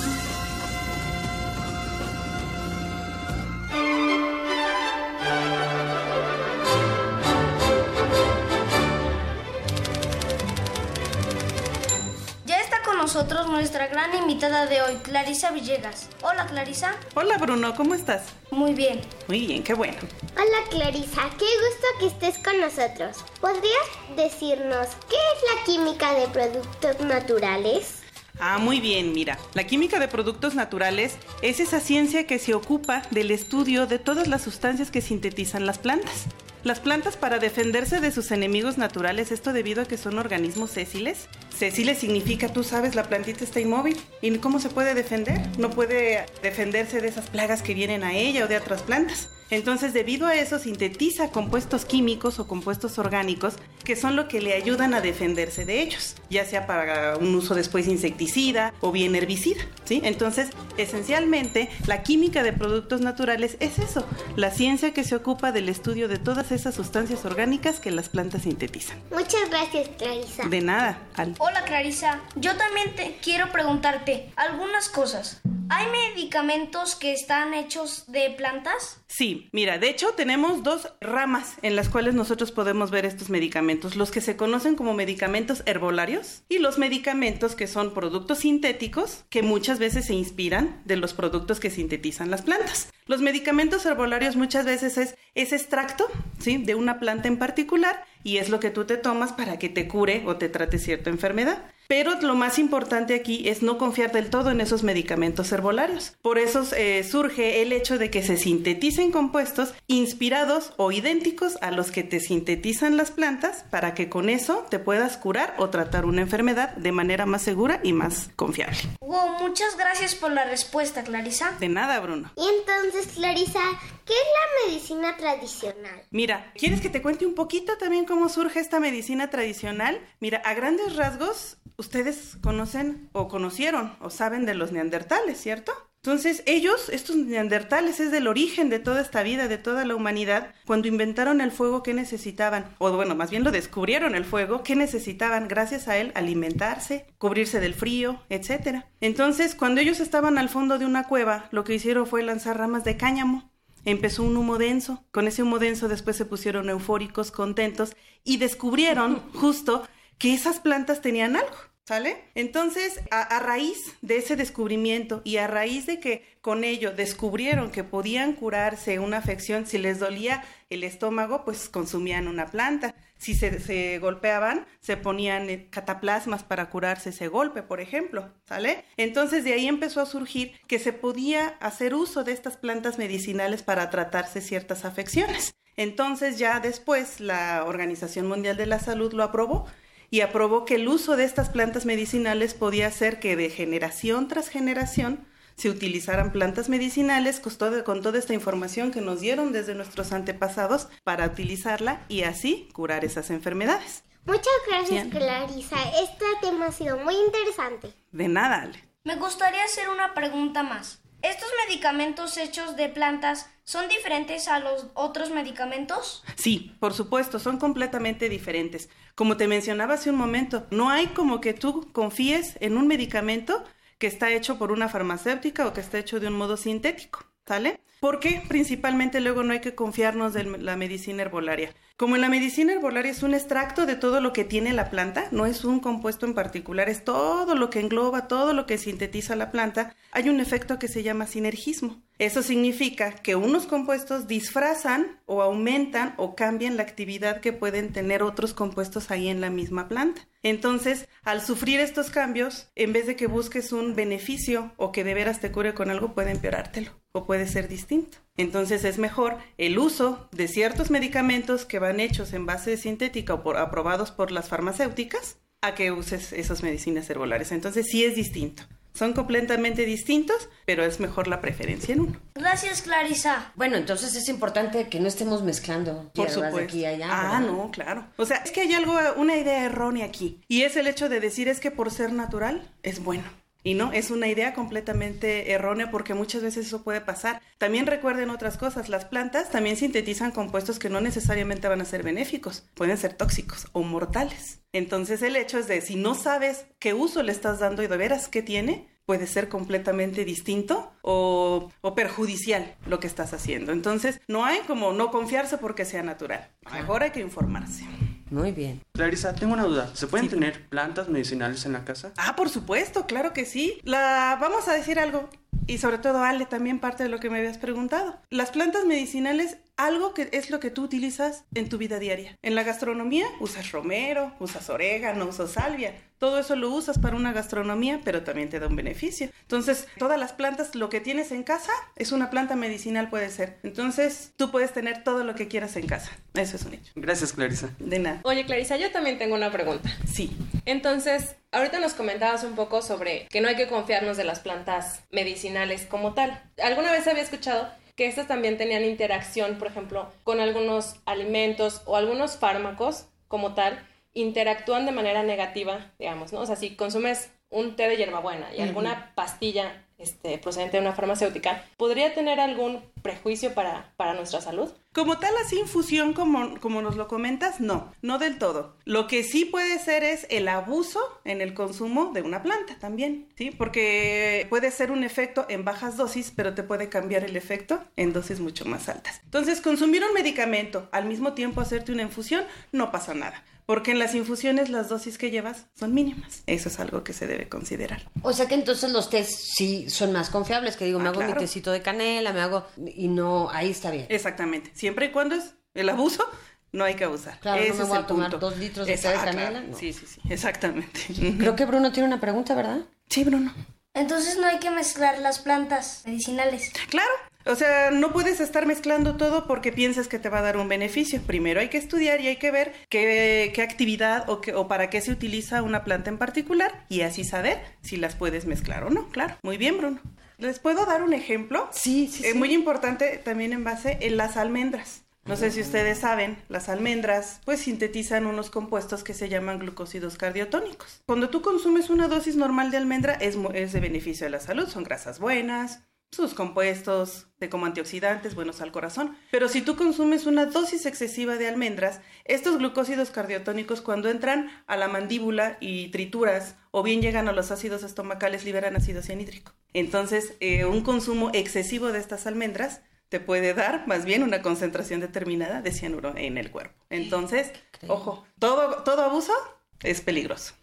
Nuestra 13.51 13.87
gran 13.87 14.15
invitada 14.15 14.65
de 14.65 14.81
hoy, 14.81 14.95
Clarisa 15.03 15.51
Villegas. 15.51 16.07
Hola 16.21 16.47
Clarisa. 16.47 16.95
Hola 17.15 17.37
Bruno, 17.37 17.75
¿cómo 17.75 17.93
estás? 17.93 18.23
Muy 18.49 18.73
bien. 18.73 19.01
Muy 19.27 19.45
bien, 19.45 19.61
qué 19.61 19.73
bueno. 19.73 19.97
Hola 20.35 20.69
Clarisa, 20.69 21.29
qué 21.37 21.45
gusto 21.45 21.87
que 21.99 22.07
estés 22.07 22.43
con 22.43 22.59
nosotros. 22.61 23.17
¿Podrías 23.41 23.87
decirnos 24.15 24.87
qué 25.09 25.17
es 25.17 25.55
la 25.55 25.63
química 25.65 26.13
de 26.13 26.27
productos 26.27 26.99
naturales? 27.01 27.97
Ah, 28.39 28.57
muy 28.57 28.79
bien, 28.79 29.11
mira. 29.11 29.37
La 29.53 29.65
química 29.65 29.99
de 29.99 30.07
productos 30.07 30.55
naturales 30.55 31.17
es 31.41 31.59
esa 31.59 31.81
ciencia 31.81 32.25
que 32.25 32.39
se 32.39 32.53
ocupa 32.53 33.03
del 33.11 33.31
estudio 33.31 33.85
de 33.85 33.99
todas 33.99 34.27
las 34.27 34.41
sustancias 34.41 34.89
que 34.91 35.01
sintetizan 35.01 35.65
las 35.65 35.77
plantas. 35.77 36.25
Las 36.63 36.79
plantas 36.79 37.17
para 37.17 37.39
defenderse 37.39 37.99
de 37.99 38.11
sus 38.11 38.31
enemigos 38.31 38.77
naturales, 38.77 39.31
esto 39.31 39.51
debido 39.51 39.81
a 39.81 39.85
que 39.85 39.97
son 39.97 40.19
organismos 40.19 40.69
sésiles. 40.69 41.27
Sésiles 41.61 41.99
significa, 41.99 42.51
tú 42.51 42.63
sabes, 42.63 42.95
la 42.95 43.03
plantita 43.03 43.43
está 43.43 43.59
inmóvil. 43.59 43.95
¿Y 44.23 44.35
cómo 44.39 44.57
se 44.59 44.69
puede 44.69 44.95
defender? 44.95 45.39
No 45.59 45.69
puede 45.69 46.25
defenderse 46.41 47.01
de 47.01 47.07
esas 47.07 47.29
plagas 47.29 47.61
que 47.61 47.75
vienen 47.75 48.03
a 48.03 48.15
ella 48.15 48.45
o 48.45 48.47
de 48.47 48.57
otras 48.57 48.81
plantas. 48.81 49.29
Entonces, 49.51 49.93
debido 49.93 50.25
a 50.27 50.33
eso, 50.33 50.57
sintetiza 50.57 51.29
compuestos 51.29 51.83
químicos 51.83 52.39
o 52.39 52.47
compuestos 52.47 52.97
orgánicos 52.97 53.55
que 53.83 53.95
son 53.95 54.15
lo 54.15 54.27
que 54.27 54.39
le 54.41 54.53
ayudan 54.53 54.93
a 54.93 55.01
defenderse 55.01 55.65
de 55.65 55.81
ellos, 55.81 56.15
ya 56.29 56.45
sea 56.45 56.67
para 56.67 57.17
un 57.17 57.35
uso 57.35 57.55
después 57.55 57.87
insecticida 57.87 58.73
o 58.79 58.91
bien 58.91 59.15
herbicida, 59.15 59.61
¿sí? 59.83 60.01
Entonces, 60.03 60.49
esencialmente, 60.77 61.69
la 61.87 62.03
química 62.03 62.43
de 62.43 62.53
productos 62.53 63.01
naturales 63.01 63.57
es 63.59 63.79
eso, 63.79 64.05
la 64.35 64.51
ciencia 64.51 64.93
que 64.93 65.03
se 65.03 65.15
ocupa 65.15 65.51
del 65.51 65.67
estudio 65.67 66.07
de 66.07 66.17
todas 66.17 66.51
esas 66.51 66.75
sustancias 66.75 67.25
orgánicas 67.25 67.79
que 67.79 67.91
las 67.91 68.07
plantas 68.07 68.43
sintetizan. 68.43 68.97
Muchas 69.11 69.49
gracias, 69.49 69.89
Clarisa. 69.97 70.47
De 70.47 70.61
nada, 70.61 70.99
Al. 71.15 71.35
Hola 71.51 71.65
Clarisa, 71.65 72.21
yo 72.37 72.55
también 72.55 72.95
te 72.95 73.17
quiero 73.21 73.51
preguntarte 73.51 74.31
algunas 74.37 74.87
cosas. 74.87 75.41
¿Hay 75.67 75.85
medicamentos 75.87 76.95
que 76.95 77.11
están 77.11 77.53
hechos 77.53 78.05
de 78.07 78.29
plantas? 78.29 79.01
Sí, 79.07 79.49
mira, 79.51 79.77
de 79.77 79.89
hecho 79.89 80.13
tenemos 80.13 80.63
dos 80.63 80.93
ramas 81.01 81.55
en 81.61 81.75
las 81.75 81.89
cuales 81.89 82.13
nosotros 82.13 82.53
podemos 82.53 82.89
ver 82.89 83.05
estos 83.05 83.29
medicamentos, 83.29 83.97
los 83.97 84.11
que 84.11 84.21
se 84.21 84.37
conocen 84.37 84.75
como 84.75 84.93
medicamentos 84.93 85.63
herbolarios 85.65 86.43
y 86.47 86.59
los 86.59 86.77
medicamentos 86.77 87.55
que 87.55 87.67
son 87.67 87.93
productos 87.93 88.39
sintéticos 88.39 89.25
que 89.29 89.43
muchas 89.43 89.77
veces 89.77 90.05
se 90.05 90.13
inspiran 90.13 90.81
de 90.85 90.95
los 90.95 91.13
productos 91.13 91.59
que 91.59 91.69
sintetizan 91.69 92.31
las 92.31 92.43
plantas. 92.43 92.87
Los 93.05 93.21
medicamentos 93.21 93.85
herbolarios 93.85 94.35
muchas 94.35 94.65
veces 94.65 94.97
es 94.97 95.15
ese 95.33 95.55
extracto, 95.55 96.07
¿sí? 96.39 96.57
de 96.57 96.75
una 96.75 96.99
planta 96.99 97.27
en 97.27 97.37
particular 97.37 98.05
y 98.23 98.37
es 98.37 98.49
lo 98.49 98.59
que 98.59 98.69
tú 98.69 98.85
te 98.85 98.97
tomas 98.97 99.33
para 99.33 99.57
que 99.57 99.69
te 99.69 99.87
cure 99.87 100.23
o 100.25 100.37
te 100.37 100.49
trate 100.49 100.77
cierta 100.77 101.09
enfermedad. 101.09 101.63
Pero 101.87 102.19
lo 102.21 102.35
más 102.35 102.57
importante 102.59 103.15
aquí 103.15 103.47
es 103.49 103.61
no 103.61 103.77
confiar 103.77 104.11
del 104.11 104.29
todo 104.29 104.51
en 104.51 104.61
esos 104.61 104.83
medicamentos 104.83 105.51
herbolarios. 105.51 106.13
Por 106.21 106.37
eso 106.37 106.63
eh, 106.75 107.03
surge 107.03 107.61
el 107.61 107.73
hecho 107.73 107.97
de 107.97 108.09
que 108.09 108.23
se 108.23 108.37
sinteticen 108.37 109.11
compuestos 109.11 109.73
inspirados 109.87 110.73
o 110.77 110.91
idénticos 110.91 111.57
a 111.61 111.71
los 111.71 111.91
que 111.91 112.03
te 112.03 112.19
sintetizan 112.19 112.97
las 112.97 113.11
plantas 113.11 113.65
para 113.69 113.93
que 113.93 114.09
con 114.09 114.29
eso 114.29 114.65
te 114.69 114.79
puedas 114.79 115.17
curar 115.17 115.55
o 115.57 115.69
tratar 115.69 116.05
una 116.05 116.21
enfermedad 116.21 116.75
de 116.75 116.91
manera 116.91 117.25
más 117.25 117.41
segura 117.41 117.81
y 117.83 117.93
más 117.93 118.29
confiable. 118.35 118.77
Wow, 119.01 119.39
muchas 119.39 119.77
gracias 119.77 120.15
por 120.15 120.31
la 120.31 120.45
respuesta, 120.45 121.03
Clarisa. 121.03 121.57
De 121.59 121.69
nada, 121.69 121.99
Bruno. 121.99 122.31
Y 122.37 122.47
entonces, 122.59 123.13
Clarisa, 123.13 123.59
¿qué 124.05 124.13
es 124.13 124.19
la 124.19 124.67
medicina 124.67 125.17
tradicional? 125.17 126.03
Mira, 126.11 126.51
¿quieres 126.55 126.81
que 126.81 126.89
te 126.89 127.01
cuente 127.01 127.25
un 127.25 127.35
poquito 127.35 127.77
también 127.77 128.05
cómo 128.05 128.29
surge 128.29 128.59
esta 128.59 128.79
medicina 128.79 129.29
tradicional? 129.29 129.99
Mira, 130.19 130.37
a 130.45 130.53
grandes 130.53 130.95
rasgos, 130.95 131.57
ustedes 131.81 132.37
conocen 132.41 133.09
o 133.11 133.27
conocieron 133.27 133.93
o 133.99 134.09
saben 134.09 134.45
de 134.45 134.53
los 134.53 134.71
neandertales, 134.71 135.41
¿cierto? 135.41 135.73
Entonces, 136.03 136.41
ellos, 136.47 136.89
estos 136.89 137.15
neandertales, 137.15 137.99
es 137.99 138.11
del 138.11 138.27
origen 138.27 138.69
de 138.69 138.79
toda 138.79 139.01
esta 139.01 139.21
vida, 139.21 139.47
de 139.47 139.59
toda 139.59 139.85
la 139.85 139.95
humanidad. 139.95 140.55
Cuando 140.65 140.87
inventaron 140.87 141.41
el 141.41 141.51
fuego, 141.51 141.83
¿qué 141.83 141.93
necesitaban? 141.93 142.75
O 142.79 142.91
bueno, 142.91 143.13
más 143.13 143.29
bien 143.29 143.43
lo 143.43 143.51
descubrieron 143.51 144.15
el 144.15 144.25
fuego, 144.25 144.63
¿qué 144.63 144.75
necesitaban? 144.75 145.47
Gracias 145.47 145.87
a 145.87 145.97
él, 145.97 146.11
alimentarse, 146.15 147.05
cubrirse 147.19 147.59
del 147.59 147.75
frío, 147.75 148.19
etc. 148.29 148.85
Entonces, 148.99 149.53
cuando 149.53 149.81
ellos 149.81 149.99
estaban 149.99 150.39
al 150.39 150.49
fondo 150.49 150.79
de 150.79 150.85
una 150.85 151.07
cueva, 151.07 151.49
lo 151.51 151.63
que 151.63 151.75
hicieron 151.75 152.07
fue 152.07 152.23
lanzar 152.23 152.57
ramas 152.57 152.83
de 152.83 152.97
cáñamo. 152.97 153.51
Empezó 153.85 154.23
un 154.23 154.37
humo 154.37 154.57
denso. 154.57 155.05
Con 155.11 155.27
ese 155.27 155.43
humo 155.43 155.59
denso 155.59 155.87
después 155.87 156.15
se 156.15 156.25
pusieron 156.25 156.69
eufóricos, 156.69 157.31
contentos 157.31 157.95
y 158.23 158.37
descubrieron 158.37 159.21
justo 159.33 159.87
que 160.17 160.33
esas 160.33 160.59
plantas 160.59 161.01
tenían 161.01 161.35
algo. 161.35 161.70
¿Sale? 161.85 162.23
Entonces, 162.35 163.01
a, 163.09 163.39
raíz 163.39 163.77
de 164.01 164.17
ese 164.17 164.35
descubrimiento 164.35 165.21
y 165.23 165.37
a 165.37 165.47
raíz 165.47 165.87
de 165.87 165.99
que 165.99 166.23
con 166.39 166.63
ello 166.63 166.91
descubrieron 166.91 167.71
que 167.71 167.83
podían 167.83 168.33
curarse 168.33 168.99
una 168.99 169.17
afección, 169.17 169.65
si 169.65 169.79
les 169.79 169.99
dolía 169.99 170.43
el 170.69 170.83
estómago, 170.83 171.43
pues 171.43 171.69
consumían 171.69 172.27
una 172.27 172.45
planta. 172.45 172.93
Si 173.17 173.33
se, 173.33 173.59
se 173.59 173.97
golpeaban, 173.99 174.67
se 174.79 174.95
ponían 174.95 175.47
cataplasmas 175.69 176.43
para 176.43 176.69
curarse 176.69 177.09
ese 177.09 177.27
golpe, 177.27 177.63
por 177.63 177.81
ejemplo, 177.81 178.31
¿sale? 178.45 178.85
Entonces 178.97 179.43
de 179.43 179.53
ahí 179.53 179.67
empezó 179.67 180.01
a 180.01 180.05
surgir 180.05 180.53
que 180.67 180.79
se 180.79 180.93
podía 180.93 181.47
hacer 181.59 181.93
uso 181.95 182.23
de 182.23 182.31
estas 182.31 182.57
plantas 182.57 182.99
medicinales 182.99 183.63
para 183.63 183.89
tratarse 183.89 184.39
ciertas 184.39 184.85
afecciones. 184.85 185.53
Entonces 185.77 186.37
ya 186.37 186.59
después 186.59 187.19
la 187.19 187.63
Organización 187.65 188.27
Mundial 188.27 188.57
de 188.57 188.65
la 188.65 188.79
Salud 188.79 189.13
lo 189.13 189.23
aprobó 189.23 189.67
y 190.11 190.21
aprobó 190.21 190.65
que 190.65 190.75
el 190.75 190.87
uso 190.89 191.15
de 191.15 191.23
estas 191.23 191.49
plantas 191.49 191.85
medicinales 191.85 192.53
podía 192.53 192.87
hacer 192.87 193.19
que 193.19 193.37
de 193.37 193.49
generación 193.49 194.27
tras 194.27 194.49
generación 194.49 195.25
se 195.55 195.69
utilizaran 195.69 196.31
plantas 196.31 196.69
medicinales 196.69 197.39
con 197.39 197.55
toda, 197.55 197.83
con 197.83 198.01
toda 198.01 198.19
esta 198.19 198.33
información 198.33 198.91
que 198.91 198.99
nos 198.99 199.21
dieron 199.21 199.53
desde 199.53 199.73
nuestros 199.73 200.11
antepasados 200.11 200.89
para 201.03 201.25
utilizarla 201.25 202.01
y 202.09 202.23
así 202.23 202.69
curar 202.73 203.05
esas 203.05 203.29
enfermedades. 203.29 204.03
Muchas 204.25 204.53
gracias, 204.67 205.07
Clarisa. 205.07 205.77
Este 206.03 206.25
tema 206.41 206.67
ha 206.67 206.71
sido 206.71 206.97
muy 206.97 207.15
interesante. 207.15 207.93
De 208.11 208.27
nada, 208.27 208.63
Ale. 208.63 208.83
Me 209.03 209.15
gustaría 209.15 209.63
hacer 209.63 209.89
una 209.89 210.13
pregunta 210.13 210.61
más. 210.61 211.01
¿Estos 211.21 211.49
medicamentos 211.67 212.37
hechos 212.37 212.75
de 212.75 212.89
plantas 212.89 213.49
son 213.71 213.87
diferentes 213.87 214.49
a 214.49 214.59
los 214.59 214.87
otros 214.95 215.29
medicamentos? 215.29 216.25
Sí, 216.35 216.75
por 216.81 216.93
supuesto, 216.93 217.39
son 217.39 217.57
completamente 217.57 218.27
diferentes. 218.27 218.89
Como 219.15 219.37
te 219.37 219.47
mencionaba 219.47 219.93
hace 219.93 220.09
un 220.09 220.17
momento, 220.17 220.67
no 220.71 220.89
hay 220.89 221.07
como 221.07 221.39
que 221.39 221.53
tú 221.53 221.89
confíes 221.93 222.57
en 222.59 222.75
un 222.75 222.85
medicamento 222.87 223.63
que 223.97 224.07
está 224.07 224.29
hecho 224.29 224.57
por 224.57 224.73
una 224.73 224.89
farmacéutica 224.89 225.65
o 225.65 225.71
que 225.71 225.79
está 225.79 225.99
hecho 225.99 226.19
de 226.19 226.27
un 226.27 226.33
modo 226.33 226.57
sintético, 226.57 227.23
¿sale? 227.47 227.79
Porque 228.01 228.43
principalmente 228.49 229.21
luego 229.21 229.43
no 229.43 229.53
hay 229.53 229.61
que 229.61 229.73
confiarnos 229.73 230.33
de 230.33 230.43
la 230.43 230.75
medicina 230.75 231.21
herbolaria. 231.21 231.73
Como 231.95 232.17
la 232.17 232.27
medicina 232.27 232.73
herbolaria 232.73 233.11
es 233.11 233.23
un 233.23 233.35
extracto 233.35 233.85
de 233.85 233.95
todo 233.95 234.19
lo 234.19 234.33
que 234.33 234.43
tiene 234.43 234.73
la 234.73 234.89
planta, 234.89 235.29
no 235.31 235.45
es 235.45 235.63
un 235.63 235.79
compuesto 235.79 236.25
en 236.25 236.33
particular, 236.33 236.89
es 236.89 237.05
todo 237.05 237.55
lo 237.55 237.69
que 237.69 237.79
engloba, 237.79 238.27
todo 238.27 238.53
lo 238.53 238.65
que 238.65 238.77
sintetiza 238.77 239.37
la 239.37 239.51
planta, 239.51 239.95
hay 240.11 240.27
un 240.27 240.41
efecto 240.41 240.77
que 240.77 240.89
se 240.89 241.03
llama 241.03 241.27
sinergismo. 241.27 242.01
Eso 242.21 242.43
significa 242.43 243.13
que 243.13 243.35
unos 243.35 243.65
compuestos 243.65 244.27
disfrazan 244.27 245.19
o 245.25 245.41
aumentan 245.41 246.13
o 246.17 246.35
cambian 246.35 246.77
la 246.77 246.83
actividad 246.83 247.41
que 247.41 247.51
pueden 247.51 247.91
tener 247.93 248.21
otros 248.21 248.53
compuestos 248.53 249.09
ahí 249.09 249.27
en 249.27 249.41
la 249.41 249.49
misma 249.49 249.87
planta. 249.87 250.27
Entonces, 250.43 251.09
al 251.23 251.41
sufrir 251.41 251.79
estos 251.79 252.11
cambios, 252.11 252.69
en 252.75 252.93
vez 252.93 253.07
de 253.07 253.15
que 253.15 253.25
busques 253.25 253.71
un 253.71 253.95
beneficio 253.95 254.71
o 254.77 254.91
que 254.91 255.03
de 255.03 255.15
veras 255.15 255.39
te 255.39 255.51
cure 255.51 255.73
con 255.73 255.89
algo, 255.89 256.13
puede 256.13 256.29
empeorártelo 256.29 256.91
o 257.11 257.25
puede 257.25 257.47
ser 257.47 257.67
distinto. 257.67 258.19
Entonces 258.37 258.83
es 258.83 258.99
mejor 258.99 259.39
el 259.57 259.79
uso 259.79 260.29
de 260.31 260.47
ciertos 260.47 260.91
medicamentos 260.91 261.65
que 261.65 261.79
van 261.79 261.99
hechos 261.99 262.33
en 262.33 262.45
base 262.45 262.77
sintética 262.77 263.33
o 263.33 263.57
aprobados 263.57 264.11
por 264.11 264.29
las 264.29 264.47
farmacéuticas 264.47 265.39
a 265.61 265.73
que 265.73 265.91
uses 265.91 266.33
esas 266.33 266.61
medicinas 266.61 267.09
herbolares. 267.09 267.51
Entonces 267.51 267.87
sí 267.89 268.05
es 268.05 268.13
distinto. 268.13 268.67
Son 268.93 269.13
completamente 269.13 269.85
distintos, 269.85 270.49
pero 270.65 270.83
es 270.83 270.99
mejor 270.99 271.27
la 271.27 271.39
preferencia 271.41 271.93
en 271.93 272.01
uno. 272.01 272.19
Gracias, 272.35 272.81
Clarisa. 272.81 273.51
Bueno, 273.55 273.77
entonces 273.77 274.15
es 274.15 274.27
importante 274.29 274.87
que 274.89 274.99
no 274.99 275.07
estemos 275.07 275.43
mezclando 275.43 276.11
Por 276.13 276.29
supuesto. 276.29 276.57
de 276.57 276.63
aquí 276.63 276.79
y 276.79 276.85
allá. 276.85 277.07
ah, 277.09 277.39
¿verdad? 277.39 277.51
no, 277.51 277.71
claro. 277.71 278.07
O 278.17 278.25
sea, 278.25 278.37
es 278.37 278.51
que 278.51 278.61
hay 278.61 278.73
algo, 278.73 278.97
una 279.15 279.37
idea 279.37 279.63
errónea 279.65 280.05
aquí. 280.05 280.41
Y 280.47 280.63
es 280.63 280.75
el 280.75 280.87
hecho 280.87 281.07
de 281.09 281.19
decir 281.19 281.47
es 281.47 281.59
que 281.59 281.71
por 281.71 281.89
ser 281.91 282.11
natural 282.13 282.69
es 282.83 283.01
bueno. 283.03 283.23
Y 283.63 283.75
no, 283.75 283.91
es 283.93 284.09
una 284.09 284.27
idea 284.27 284.53
completamente 284.53 285.51
errónea 285.51 285.91
porque 285.91 286.13
muchas 286.13 286.41
veces 286.41 286.67
eso 286.67 286.83
puede 286.83 287.01
pasar. 287.01 287.41
También 287.57 287.85
recuerden 287.85 288.29
otras 288.29 288.57
cosas, 288.57 288.89
las 288.89 289.05
plantas 289.05 289.51
también 289.51 289.77
sintetizan 289.77 290.31
compuestos 290.31 290.79
que 290.79 290.89
no 290.89 291.01
necesariamente 291.01 291.67
van 291.67 291.81
a 291.81 291.85
ser 291.85 292.03
benéficos, 292.03 292.65
pueden 292.73 292.97
ser 292.97 293.13
tóxicos 293.13 293.67
o 293.73 293.83
mortales. 293.83 294.61
Entonces 294.73 295.21
el 295.21 295.35
hecho 295.35 295.59
es 295.59 295.67
de 295.67 295.81
si 295.81 295.95
no 295.95 296.15
sabes 296.15 296.65
qué 296.79 296.93
uso 296.93 297.21
le 297.23 297.31
estás 297.31 297.59
dando 297.59 297.83
y 297.83 297.87
de 297.87 297.97
veras 297.97 298.27
qué 298.27 298.41
tiene, 298.41 298.87
puede 299.05 299.27
ser 299.27 299.49
completamente 299.49 300.25
distinto 300.25 300.93
o, 301.01 301.69
o, 301.81 301.95
perjudicial 301.95 302.75
lo 302.85 302.99
que 302.99 303.07
estás 303.07 303.33
haciendo. 303.33 303.73
Entonces 303.73 304.21
no 304.27 304.45
hay 304.45 304.59
como 304.61 304.93
no 304.93 305.11
confiarse 305.11 305.57
porque 305.57 305.85
sea 305.85 306.03
natural. 306.03 306.49
Mejor 306.71 307.03
hay 307.03 307.11
que 307.11 307.19
informarse. 307.19 307.83
Muy 308.31 308.53
bien. 308.53 308.81
Clarisa, 308.93 309.35
tengo 309.35 309.53
una 309.53 309.65
duda. 309.65 309.89
¿Se 309.93 310.07
pueden 310.07 310.29
tener 310.29 310.67
plantas 310.69 311.09
medicinales 311.09 311.65
en 311.65 311.73
la 311.73 311.83
casa? 311.83 312.13
Ah, 312.17 312.35
por 312.35 312.49
supuesto, 312.49 313.05
claro 313.05 313.33
que 313.33 313.45
sí. 313.45 313.79
La 313.83 314.37
vamos 314.39 314.69
a 314.69 314.73
decir 314.73 314.99
algo 314.99 315.29
y 315.67 315.77
sobre 315.77 315.97
todo 315.97 316.23
Ale 316.23 316.45
también 316.45 316.79
parte 316.79 317.03
de 317.03 317.09
lo 317.09 317.19
que 317.19 317.29
me 317.29 317.37
habías 317.39 317.57
preguntado. 317.57 318.17
Las 318.29 318.51
plantas 318.51 318.85
medicinales 318.85 319.57
algo 319.85 320.13
que 320.13 320.29
es 320.31 320.49
lo 320.49 320.59
que 320.59 320.69
tú 320.69 320.83
utilizas 320.83 321.43
en 321.55 321.67
tu 321.67 321.77
vida 321.77 321.97
diaria. 321.97 322.37
En 322.41 322.55
la 322.55 322.63
gastronomía 322.63 323.25
usas 323.39 323.71
romero, 323.71 324.33
usas 324.39 324.69
orégano, 324.69 325.25
usas 325.25 325.51
salvia. 325.51 325.95
Todo 326.19 326.37
eso 326.37 326.55
lo 326.55 326.69
usas 326.69 326.99
para 326.99 327.15
una 327.15 327.33
gastronomía, 327.33 327.99
pero 328.03 328.21
también 328.21 328.47
te 328.49 328.59
da 328.59 328.67
un 328.67 328.75
beneficio. 328.75 329.31
Entonces, 329.41 329.87
todas 329.97 330.19
las 330.19 330.33
plantas, 330.33 330.75
lo 330.75 330.87
que 330.89 331.01
tienes 331.01 331.31
en 331.31 331.41
casa 331.41 331.71
es 331.95 332.11
una 332.11 332.29
planta 332.29 332.55
medicinal 332.55 333.09
puede 333.09 333.29
ser. 333.29 333.57
Entonces, 333.63 334.31
tú 334.37 334.51
puedes 334.51 334.71
tener 334.71 335.03
todo 335.03 335.23
lo 335.23 335.33
que 335.33 335.47
quieras 335.47 335.75
en 335.77 335.87
casa. 335.87 336.11
Eso 336.35 336.57
es 336.57 336.65
un 336.65 336.75
hecho. 336.75 336.91
Gracias, 336.95 337.33
Clarisa. 337.33 337.71
De 337.79 337.97
nada. 337.97 338.21
Oye, 338.23 338.45
Clarisa, 338.45 338.77
yo 338.77 338.91
también 338.91 339.17
tengo 339.17 339.33
una 339.33 339.51
pregunta. 339.51 339.89
Sí. 340.05 340.37
Entonces, 340.65 341.37
ahorita 341.51 341.79
nos 341.79 341.95
comentabas 341.95 342.43
un 342.43 342.53
poco 342.53 342.83
sobre 342.83 343.25
que 343.31 343.41
no 343.41 343.47
hay 343.47 343.55
que 343.55 343.67
confiarnos 343.67 344.15
de 344.15 344.23
las 344.23 344.41
plantas 344.41 345.01
medicinales 345.11 345.87
como 345.87 346.13
tal. 346.13 346.39
¿Alguna 346.61 346.91
vez 346.91 347.07
había 347.07 347.23
escuchado 347.23 347.67
que 348.01 348.07
estas 348.07 348.27
también 348.27 348.57
tenían 348.57 348.83
interacción, 348.83 349.59
por 349.59 349.67
ejemplo, 349.67 350.11
con 350.23 350.39
algunos 350.39 350.95
alimentos 351.05 351.83
o 351.85 351.95
algunos 351.95 352.35
fármacos 352.35 353.05
como 353.27 353.53
tal, 353.53 353.87
interactúan 354.15 354.87
de 354.87 354.91
manera 354.91 355.21
negativa, 355.21 355.91
digamos, 355.99 356.33
¿no? 356.33 356.39
O 356.39 356.45
sea, 356.47 356.55
si 356.55 356.75
consumes 356.75 357.31
un 357.51 357.75
té 357.75 357.87
de 357.87 357.97
hierbabuena 357.97 358.55
y 358.55 358.61
alguna 358.61 359.11
pastilla 359.13 359.85
este, 360.01 360.37
procedente 360.37 360.77
de 360.77 360.81
una 360.81 360.93
farmacéutica, 360.93 361.65
¿podría 361.77 362.13
tener 362.13 362.39
algún 362.39 362.81
prejuicio 363.01 363.53
para, 363.53 363.93
para 363.97 364.13
nuestra 364.13 364.41
salud? 364.41 364.71
Como 364.93 365.19
tal, 365.19 365.31
así 365.37 365.57
infusión, 365.57 366.11
como, 366.11 366.59
como 366.59 366.81
nos 366.81 366.97
lo 366.97 367.07
comentas, 367.07 367.61
no, 367.61 367.93
no 368.01 368.17
del 368.17 368.37
todo. 368.37 368.75
Lo 368.83 369.07
que 369.07 369.23
sí 369.23 369.45
puede 369.45 369.79
ser 369.79 370.03
es 370.03 370.27
el 370.29 370.49
abuso 370.49 370.99
en 371.23 371.39
el 371.39 371.53
consumo 371.53 372.11
de 372.13 372.21
una 372.21 372.43
planta 372.43 372.77
también, 372.77 373.29
¿sí? 373.37 373.51
Porque 373.51 374.45
puede 374.49 374.69
ser 374.69 374.91
un 374.91 375.05
efecto 375.05 375.45
en 375.47 375.63
bajas 375.63 375.95
dosis, 375.95 376.33
pero 376.35 376.55
te 376.55 376.63
puede 376.63 376.89
cambiar 376.89 377.23
el 377.23 377.37
efecto 377.37 377.81
en 377.95 378.11
dosis 378.11 378.41
mucho 378.41 378.65
más 378.65 378.89
altas. 378.89 379.21
Entonces, 379.23 379.61
consumir 379.61 380.03
un 380.03 380.13
medicamento 380.13 380.89
al 380.91 381.05
mismo 381.05 381.33
tiempo 381.33 381.61
hacerte 381.61 381.93
una 381.93 382.03
infusión, 382.03 382.43
no 382.73 382.91
pasa 382.91 383.13
nada. 383.13 383.45
Porque 383.65 383.91
en 383.91 383.99
las 383.99 384.15
infusiones 384.15 384.69
las 384.69 384.89
dosis 384.89 385.17
que 385.17 385.31
llevas 385.31 385.67
son 385.75 385.93
mínimas. 385.93 386.43
Eso 386.47 386.69
es 386.69 386.79
algo 386.79 387.03
que 387.03 387.13
se 387.13 387.27
debe 387.27 387.47
considerar. 387.47 388.09
O 388.21 388.33
sea 388.33 388.47
que 388.47 388.55
entonces 388.55 388.91
los 388.91 389.09
test 389.09 389.31
sí 389.55 389.89
son 389.89 390.11
más 390.11 390.29
confiables, 390.29 390.75
que 390.77 390.85
digo, 390.85 390.99
me 390.99 391.07
Ah, 391.07 391.11
hago 391.11 391.21
mi 391.23 391.33
tecito 391.33 391.71
de 391.71 391.81
canela, 391.81 392.33
me 392.33 392.41
hago 392.41 392.65
y 392.95 393.07
no, 393.07 393.49
ahí 393.51 393.69
está 393.71 393.91
bien. 393.91 394.05
Exactamente. 394.09 394.71
Siempre 394.73 395.07
y 395.07 395.11
cuando 395.11 395.35
es 395.35 395.53
el 395.73 395.87
abuso, 395.89 396.25
no 396.73 396.83
hay 396.83 396.95
que 396.95 397.03
abusar. 397.05 397.39
Claro, 397.39 397.57
no 397.61 397.63
Ese 397.67 397.73
me 397.75 397.83
es 397.83 397.87
voy 397.89 397.97
a 397.97 398.01
el 398.01 398.05
tomar 398.07 398.31
punto. 398.31 398.49
dos 398.49 398.57
litros 398.57 398.87
de 398.87 398.97
té 398.97 399.07
de 399.07 399.13
Esa- 399.13 399.21
ah, 399.21 399.25
canela, 399.25 399.49
claro. 399.51 399.67
no. 399.67 399.77
Sí, 399.77 399.93
sí, 399.93 400.05
sí. 400.05 400.19
Exactamente. 400.29 401.01
Creo 401.37 401.55
que 401.55 401.65
Bruno 401.65 401.91
tiene 401.91 402.07
una 402.07 402.19
pregunta, 402.19 402.55
¿verdad? 402.55 402.79
Sí, 403.09 403.23
Bruno. 403.23 403.53
Entonces 403.93 404.37
no 404.37 404.47
hay 404.47 404.59
que 404.59 404.71
mezclar 404.71 405.19
las 405.19 405.39
plantas 405.39 406.03
medicinales. 406.05 406.71
Claro. 406.89 407.09
O 407.45 407.55
sea, 407.55 407.91
no 407.91 408.11
puedes 408.13 408.39
estar 408.39 408.65
mezclando 408.65 409.17
todo 409.17 409.47
porque 409.47 409.71
piensas 409.71 410.07
que 410.07 410.19
te 410.19 410.29
va 410.29 410.39
a 410.39 410.43
dar 410.43 410.57
un 410.57 410.67
beneficio. 410.67 411.21
Primero 411.21 411.59
hay 411.59 411.69
que 411.69 411.77
estudiar 411.77 412.21
y 412.21 412.27
hay 412.27 412.35
que 412.37 412.51
ver 412.51 412.73
qué, 412.89 413.51
qué 413.53 413.61
actividad 413.61 414.29
o, 414.29 414.41
qué- 414.41 414.53
o 414.53 414.67
para 414.67 414.89
qué 414.89 415.01
se 415.01 415.11
utiliza 415.11 415.61
una 415.63 415.83
planta 415.83 416.09
en 416.09 416.17
particular 416.17 416.85
y 416.89 417.01
así 417.01 417.23
saber 417.23 417.59
si 417.81 417.97
las 417.97 418.15
puedes 418.15 418.45
mezclar 418.45 418.83
o 418.83 418.89
no. 418.89 419.09
Claro. 419.09 419.35
Muy 419.43 419.57
bien, 419.57 419.77
Bruno. 419.77 419.99
¿Les 420.37 420.59
puedo 420.59 420.85
dar 420.85 421.03
un 421.03 421.13
ejemplo? 421.13 421.69
Sí, 421.71 422.07
sí, 422.11 422.25
Eh, 422.25 422.31
sí. 422.33 422.37
muy 422.37 422.51
importante 422.53 423.17
también 423.23 423.53
en 423.53 423.63
base 423.63 423.97
en 424.01 424.17
las 424.17 424.37
almendras. 424.37 425.03
No 425.23 425.35
sé 425.35 425.51
si 425.51 425.61
ustedes 425.61 425.99
saben, 425.99 426.37
las 426.49 426.67
almendras 426.67 427.41
pues 427.45 427.59
sintetizan 427.59 428.25
unos 428.25 428.49
compuestos 428.49 429.03
que 429.03 429.13
se 429.13 429.29
llaman 429.29 429.59
glucósidos 429.59 430.17
cardiotónicos. 430.17 431.03
Cuando 431.05 431.29
tú 431.29 431.43
consumes 431.43 431.91
una 431.91 432.07
dosis 432.07 432.35
normal 432.35 432.71
de 432.71 432.77
almendra 432.77 433.13
es 433.13 433.35
de 433.71 433.79
beneficio 433.79 434.25
a 434.25 434.31
la 434.31 434.39
salud, 434.39 434.67
son 434.67 434.83
grasas 434.83 435.19
buenas, 435.19 435.81
sus 436.11 436.33
compuestos 436.33 437.27
de 437.39 437.49
como 437.49 437.65
antioxidantes 437.65 438.35
buenos 438.35 438.61
al 438.61 438.71
corazón. 438.71 439.17
Pero 439.31 439.47
si 439.47 439.61
tú 439.61 439.77
consumes 439.77 440.25
una 440.25 440.45
dosis 440.45 440.85
excesiva 440.85 441.37
de 441.37 441.47
almendras, 441.47 442.01
estos 442.25 442.57
glucósidos 442.57 443.11
cardiotónicos 443.11 443.81
cuando 443.81 444.09
entran 444.09 444.49
a 444.67 444.75
la 444.75 444.89
mandíbula 444.89 445.57
y 445.61 445.87
trituras 445.89 446.55
o 446.71 446.83
bien 446.83 447.01
llegan 447.01 447.29
a 447.29 447.31
los 447.31 447.49
ácidos 447.51 447.83
estomacales 447.83 448.43
liberan 448.43 448.75
ácido 448.75 449.01
cianhídrico. 449.01 449.53
Entonces, 449.73 450.33
eh, 450.41 450.65
un 450.65 450.81
consumo 450.81 451.31
excesivo 451.33 451.93
de 451.93 451.99
estas 451.99 452.27
almendras 452.27 452.81
te 453.07 453.19
puede 453.19 453.53
dar 453.53 453.87
más 453.87 454.05
bien 454.05 454.23
una 454.23 454.41
concentración 454.41 454.99
determinada 454.99 455.61
de 455.61 455.71
cianuro 455.71 456.13
en 456.15 456.37
el 456.37 456.51
cuerpo. 456.51 456.75
Entonces, 456.89 457.51
ojo, 457.87 458.25
todo, 458.39 458.83
todo 458.83 459.03
abuso 459.03 459.33
es 459.81 460.01
peligroso. 460.01 460.53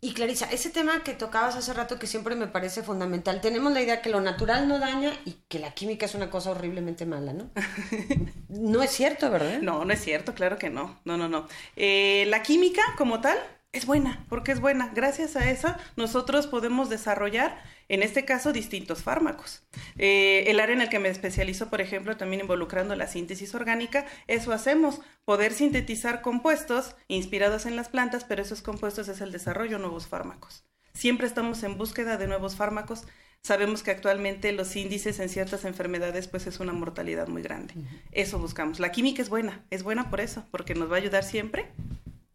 Y 0.00 0.12
Clarisa, 0.14 0.46
ese 0.50 0.70
tema 0.70 1.02
que 1.02 1.14
tocabas 1.14 1.56
hace 1.56 1.72
rato 1.72 1.98
que 1.98 2.06
siempre 2.06 2.34
me 2.34 2.46
parece 2.46 2.82
fundamental, 2.82 3.40
tenemos 3.40 3.72
la 3.72 3.82
idea 3.82 4.02
que 4.02 4.10
lo 4.10 4.20
natural 4.20 4.68
no 4.68 4.78
daña 4.78 5.12
y 5.24 5.32
que 5.48 5.58
la 5.58 5.72
química 5.72 6.06
es 6.06 6.14
una 6.14 6.30
cosa 6.30 6.50
horriblemente 6.50 7.06
mala, 7.06 7.32
¿no? 7.32 7.50
no 8.48 8.82
es 8.82 8.90
cierto, 8.90 9.30
¿verdad? 9.30 9.60
No, 9.60 9.84
no 9.84 9.92
es 9.92 10.00
cierto, 10.00 10.34
claro 10.34 10.58
que 10.58 10.70
no. 10.70 11.00
No, 11.04 11.16
no, 11.16 11.28
no. 11.28 11.46
Eh, 11.76 12.24
la 12.28 12.42
química 12.42 12.82
como 12.96 13.20
tal 13.20 13.38
es 13.72 13.86
buena, 13.86 14.24
porque 14.28 14.52
es 14.52 14.60
buena. 14.60 14.90
Gracias 14.94 15.36
a 15.36 15.50
eso 15.50 15.74
nosotros 15.96 16.46
podemos 16.46 16.88
desarrollar, 16.88 17.62
en 17.88 18.02
este 18.02 18.24
caso, 18.24 18.52
distintos 18.52 19.02
fármacos. 19.02 19.62
Eh, 19.96 20.44
el 20.46 20.60
área 20.60 20.74
en 20.74 20.82
el 20.82 20.88
que 20.88 20.98
me 20.98 21.08
especializo, 21.08 21.70
por 21.70 21.80
ejemplo, 21.80 22.16
también 22.16 22.42
involucrando 22.42 22.94
la 22.94 23.06
síntesis 23.06 23.54
orgánica, 23.54 24.06
eso 24.26 24.52
hacemos, 24.52 25.00
poder 25.24 25.52
sintetizar 25.52 26.20
compuestos 26.20 26.96
inspirados 27.08 27.66
en 27.66 27.76
las 27.76 27.88
plantas, 27.88 28.24
pero 28.24 28.42
esos 28.42 28.62
compuestos 28.62 29.08
es 29.08 29.20
el 29.20 29.32
desarrollo 29.32 29.76
de 29.76 29.82
nuevos 29.82 30.06
fármacos. 30.06 30.64
Siempre 30.92 31.26
estamos 31.26 31.62
en 31.62 31.78
búsqueda 31.78 32.16
de 32.16 32.26
nuevos 32.26 32.56
fármacos. 32.56 33.04
Sabemos 33.40 33.82
que 33.82 33.92
actualmente 33.92 34.52
los 34.52 34.74
índices 34.74 35.20
en 35.20 35.28
ciertas 35.28 35.64
enfermedades 35.64 36.26
pues 36.26 36.46
es 36.46 36.58
una 36.60 36.72
mortalidad 36.72 37.28
muy 37.28 37.40
grande. 37.40 37.74
Eso 38.10 38.38
buscamos. 38.38 38.80
La 38.80 38.90
química 38.90 39.22
es 39.22 39.28
buena, 39.28 39.64
es 39.70 39.84
buena 39.84 40.10
por 40.10 40.20
eso, 40.20 40.44
porque 40.50 40.74
nos 40.74 40.90
va 40.90 40.96
a 40.96 40.98
ayudar 40.98 41.22
siempre 41.22 41.70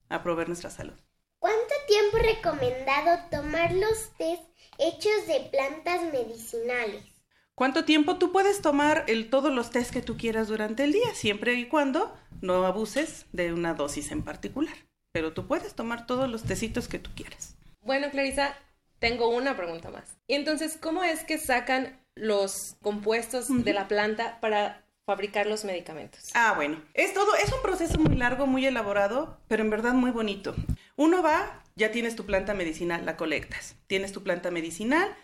a 0.07 0.24
proveer 0.24 0.48
nuestra 0.48 0.69
salud. 0.69 0.93
¿Cuánto 1.39 1.74
tiempo 1.88 2.17
es 2.17 2.38
recomendado 2.38 3.19
tomar 3.29 3.74
los 3.74 4.12
test 4.17 4.52
hechos 4.77 5.27
de 5.27 5.50
plantas 5.51 6.01
medicinales? 6.12 7.03
¿Cuánto 7.56 7.86
tiempo 7.86 8.18
tú 8.18 8.32
puedes 8.32 8.62
tomar 8.62 9.06
el, 9.08 9.30
todos 9.30 9.53
los 9.53 9.70
test 9.70 9.94
que 9.94 10.01
tú 10.01 10.18
quieras 10.18 10.48
durante 10.48 10.84
el 10.84 10.92
día, 10.92 11.13
siempre 11.13 11.53
y 11.53 11.68
cuando 11.68 12.15
no 12.42 12.65
abuses 12.65 13.27
de 13.32 13.53
una 13.53 13.75
dosis 13.75 14.12
en 14.12 14.24
particular? 14.24 14.75
Pero 15.12 15.34
tú 15.34 15.48
puedes 15.48 15.75
tomar 15.75 16.08
todos 16.08 16.30
los 16.30 16.44
tecitos 16.44 16.88
que 16.88 16.98
tú 16.98 17.12
quieras. 17.15 17.56
Bueno, 17.82 18.10
Clarisa, 18.10 18.56
tengo 18.98 19.30
una 19.30 19.56
pregunta 19.56 19.92
más. 19.92 20.18
Y 20.27 20.34
entonces, 20.34 20.77
¿cómo 20.82 21.03
es 21.03 21.24
que 21.24 21.38
sacan 21.38 22.00
los 22.15 22.75
compuestos 22.82 23.48
de 23.50 23.74
la 23.74 23.88
planta 23.88 24.39
para 24.39 24.83
fabricar 25.05 25.48
los 25.48 25.65
medicamentos? 25.65 26.31
Ah, 26.33 26.53
bueno, 26.55 26.81
es 26.93 27.13
todo, 27.13 27.36
es 27.36 27.51
un 27.51 27.62
proceso 27.62 28.00
muy 28.00 28.15
largo, 28.15 28.48
muy 28.48 28.65
elaborado, 28.65 29.39
pero 29.48 29.63
en 29.63 29.69
verdad 29.69 29.93
muy 29.93 30.12
bonito. 30.12 30.55
Uno 30.95 31.22
va, 31.22 31.63
ya 31.75 31.91
tienes 31.91 32.15
tu 32.15 32.25
planta 32.25 32.53
medicinal, 32.53 33.05
la 33.05 33.17
colectas. 33.17 33.75
Tienes 33.88 34.12
tu 34.12 34.24
planta 34.24 34.51
medicinal, 34.51 35.15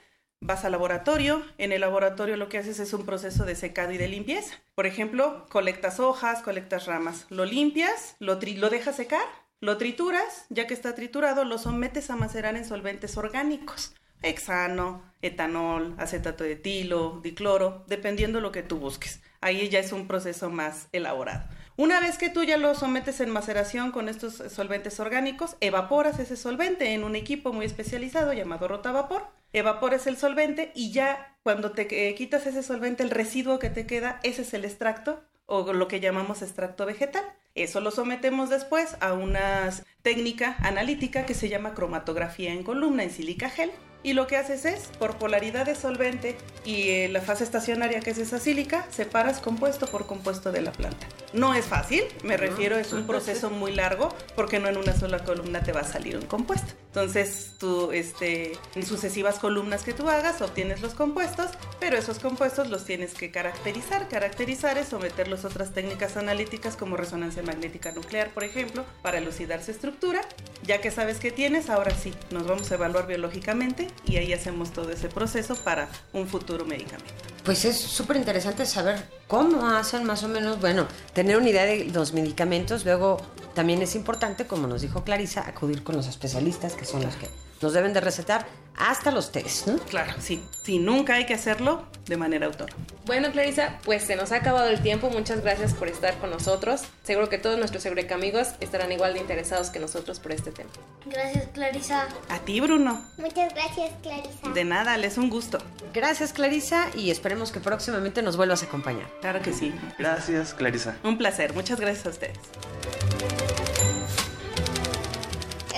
vas 0.42 0.66
al 0.66 0.72
laboratorio, 0.72 1.44
en 1.58 1.72
el 1.72 1.82
laboratorio 1.82 2.38
lo 2.38 2.50
que 2.50 2.58
haces 2.58 2.80
es 2.80 2.94
un 2.94 3.06
proceso 3.06 3.46
de 3.46 3.56
secado 3.56 3.92
y 3.92 3.98
de 3.98 4.08
limpieza. 4.08 4.56
Por 4.76 4.86
ejemplo, 4.86 5.46
colectas 5.50 6.00
hojas, 6.00 6.42
colectas 6.42 6.86
ramas, 6.86 7.26
lo 7.30 7.46
limpias, 7.46 8.16
lo, 8.20 8.38
dejas 8.38 8.96
secar, 8.96 9.26
lo 9.60 9.78
trituras, 9.78 10.46
ya 10.50 10.68
que 10.68 10.74
está 10.74 10.96
triturado, 10.96 11.46
lo 11.46 11.58
sometes 11.58 12.10
a 12.10 12.16
macerar 12.16 12.56
en 12.56 12.66
solventes 12.66 13.18
orgánicos. 13.18 13.94
Hexano, 14.22 15.02
etanol, 15.22 15.96
acetato 15.98 16.44
de 16.44 16.54
etilo, 16.54 17.20
dicloro, 17.24 17.86
dependiendo 17.88 18.42
lo 18.42 18.52
que 18.52 18.64
tú 18.64 18.78
busques. 18.78 19.22
Ahí 19.42 19.70
ya 19.70 19.80
es 19.80 19.92
un 19.92 20.08
proceso 20.08 20.50
más 20.50 20.88
elaborado. 20.92 21.44
Una 21.78 22.02
vez 22.02 22.18
que 22.18 22.30
tú 22.30 22.44
ya 22.44 22.58
lo 22.58 22.76
sometes 22.76 23.22
en 23.22 23.30
maceración 23.30 23.92
con 23.92 24.10
estos 24.10 24.44
solventes 24.52 25.00
orgánicos, 25.00 25.56
evaporas 25.62 26.20
ese 26.20 26.36
solvente 26.36 26.94
en 26.94 27.06
un 27.06 27.16
equipo 27.16 27.54
muy 27.54 27.66
especializado 27.66 28.34
llamado 28.34 28.68
rotavapor. 28.68 29.28
Evaporas 29.54 30.06
el 30.06 30.18
solvente 30.18 30.74
y 30.76 30.92
ya 30.92 31.38
cuando 31.42 31.72
te 31.72 32.10
eh, 32.10 32.16
quitas 32.16 32.46
ese 32.46 32.64
solvente, 32.64 33.02
el 33.02 33.10
residuo 33.10 33.60
que 33.60 33.70
te 33.70 33.88
queda, 33.88 34.20
ese 34.24 34.42
es 34.42 34.54
el 34.54 34.66
extracto 34.66 35.24
o 35.46 35.72
lo 35.72 35.88
que 35.88 36.02
llamamos 36.02 36.42
extracto 36.42 36.86
vegetal. 36.86 37.24
Eso 37.56 37.80
lo 37.80 37.92
sometemos 37.92 38.50
después 38.50 38.98
a 39.00 39.14
una 39.14 39.72
técnica 40.02 40.58
analítica 40.60 41.26
que 41.26 41.34
se 41.34 41.50
llama 41.50 41.74
cromatografía 41.74 42.52
en 42.52 42.64
columna 42.64 43.04
en 43.04 43.12
silica 43.12 43.50
gel. 43.50 43.72
Y 44.02 44.14
lo 44.14 44.28
que 44.28 44.38
haces 44.38 44.66
es, 44.66 44.88
por 44.98 45.18
polaridad 45.18 45.66
de 45.66 45.76
solvente 45.76 46.38
y 46.64 46.90
eh, 46.90 47.10
la 47.10 47.20
fase 47.20 47.44
estacionaria 47.44 48.00
que 48.00 48.12
es 48.12 48.18
esa 48.18 48.40
sílica, 48.40 48.86
separas 48.90 49.40
compuesto 49.40 49.88
por 49.88 50.06
compuesto 50.06 50.52
de 50.52 50.62
la 50.62 50.72
planta. 50.72 51.08
No 51.34 51.54
es 51.54 51.66
fácil, 51.66 52.04
me 52.24 52.38
refiero, 52.38 52.78
es 52.78 52.94
un 52.94 53.06
proceso 53.06 53.50
muy 53.50 53.74
largo 53.74 54.10
porque 54.36 54.60
no 54.60 54.70
en 54.70 54.78
una 54.78 54.98
sola 54.98 55.24
columna 55.24 55.62
te 55.62 55.74
va 55.74 55.82
a 55.82 55.86
salir 55.86 56.16
un 56.16 56.26
compuesto. 56.26 56.74
Entonces, 56.90 57.52
tú, 57.60 57.92
este, 57.92 58.58
en 58.74 58.84
sucesivas 58.84 59.38
columnas 59.38 59.84
que 59.84 59.94
tú 59.94 60.10
hagas, 60.10 60.42
obtienes 60.42 60.82
los 60.82 60.96
compuestos, 60.96 61.52
pero 61.80 61.96
esos 61.98 62.18
compuestos 62.18 62.68
los 62.70 62.84
tienes 62.84 63.14
que 63.14 63.30
caracterizar. 63.30 64.08
Caracterizar 64.10 64.80
es 64.80 64.88
someterlos 64.88 65.46
a 65.46 65.50
otras 65.50 65.72
técnicas 65.72 66.18
analíticas 66.18 66.76
como 66.76 66.98
resonancia 66.98 67.44
magnética 67.44 67.92
nuclear, 67.92 68.32
por 68.32 68.44
ejemplo, 68.44 68.86
para 69.04 69.20
elucidar 69.20 69.64
su 69.64 69.70
estructura. 69.70 70.22
Ya 70.64 70.82
que 70.82 70.90
sabes 70.90 71.20
qué 71.20 71.30
tienes, 71.30 71.70
ahora 71.70 71.92
sí, 71.92 72.12
nos 72.32 72.48
vamos 72.48 72.72
a 72.72 72.76
evaluar 72.76 73.06
biológicamente 73.06 73.88
y 74.06 74.18
ahí 74.18 74.34
hacemos 74.34 74.72
todo 74.72 74.92
ese 74.92 75.10
proceso 75.10 75.56
para 75.58 75.90
un 76.12 76.28
futuro 76.28 76.66
medicamento. 76.66 77.14
Pues 77.44 77.66
es 77.66 77.78
súper 77.78 78.18
interesante 78.18 78.66
saber 78.66 79.04
cómo 79.28 79.68
hacen 79.68 80.04
más 80.04 80.24
o 80.24 80.28
menos, 80.28 80.60
bueno, 80.60 80.88
tener 81.14 81.38
una 81.38 81.50
idea 81.50 81.66
de 81.66 81.86
los 81.86 82.14
medicamentos, 82.14 82.86
luego 82.86 83.22
también 83.54 83.82
es 83.82 83.96
importante, 83.96 84.46
como 84.46 84.68
nos 84.68 84.82
dijo 84.82 85.04
Clarisa, 85.04 85.48
acudir 85.48 85.84
con 85.84 85.96
los 85.96 86.08
especialistas, 86.08 86.74
que 86.74 86.86
son 86.86 87.04
los 87.04 87.16
que 87.16 87.28
nos 87.62 87.74
deben 87.74 87.94
de 87.94 88.02
recetar 88.02 88.46
hasta 88.80 89.12
los 89.12 89.32
test, 89.32 89.68
¿no? 89.68 89.78
Claro, 89.80 90.14
sí. 90.20 90.42
Sí, 90.64 90.80
nunca 90.80 91.16
hay 91.16 91.26
que 91.26 91.34
hacerlo 91.34 91.86
de 92.06 92.18
manera 92.18 92.46
autónoma. 92.46 92.78
Bueno, 93.06 93.32
Clarisa, 93.32 93.78
pues 93.84 94.04
se 94.04 94.16
nos 94.16 94.32
ha 94.32 94.38
acabado 94.38 94.70
el 94.70 94.82
tiempo. 94.82 95.10
Muchas 95.10 95.42
gracias 95.42 95.74
por 95.74 95.88
estar 95.88 96.18
con 96.20 96.30
nosotros. 96.30 96.84
Seguro 97.04 97.28
que 97.28 97.38
todos 97.38 97.58
nuestros 97.58 97.86
Eureka 97.86 98.16
amigos 98.16 98.50
estarán 98.62 98.92
igual 98.92 99.14
de 99.14 99.20
interesados 99.20 99.70
que 99.70 99.80
nosotros 99.80 100.20
por 100.20 100.32
este 100.32 100.52
tema. 100.52 100.70
Gracias, 101.06 101.48
Clarisa. 101.54 102.08
A 102.30 102.40
ti, 102.40 102.62
Bruno. 102.62 103.04
Muchas 103.18 103.54
gracias, 103.54 103.92
Clarisa. 104.02 104.50
De 104.54 104.64
nada, 104.64 104.98
les 104.98 105.18
un 105.18 105.30
gusto. 105.30 105.58
Gracias, 105.94 106.34
Clarisa, 106.34 106.88
y 106.96 107.12
esperemos 107.12 107.52
que 107.52 107.60
próximamente 107.60 108.22
nos 108.22 108.38
vuelvas 108.38 108.64
a 108.64 108.68
acompañar. 108.68 109.08
Claro 109.22 109.42
que 109.42 109.54
sí. 109.54 109.74
Gracias, 109.98 110.54
Clarisa. 110.54 110.96
Un 111.04 111.18
placer. 111.18 111.54
Muchas 111.54 111.80
gracias 111.80 112.06
a 112.06 112.10
ustedes. 112.10 112.38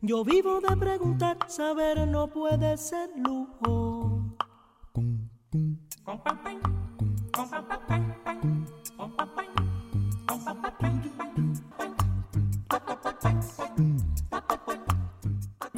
Yo 0.00 0.24
vivo 0.24 0.60
de 0.60 0.76
preguntar, 0.76 1.38
saber 1.48 2.06
no 2.08 2.28
puede 2.28 2.76
ser 2.76 3.10
lujo. 3.16 4.34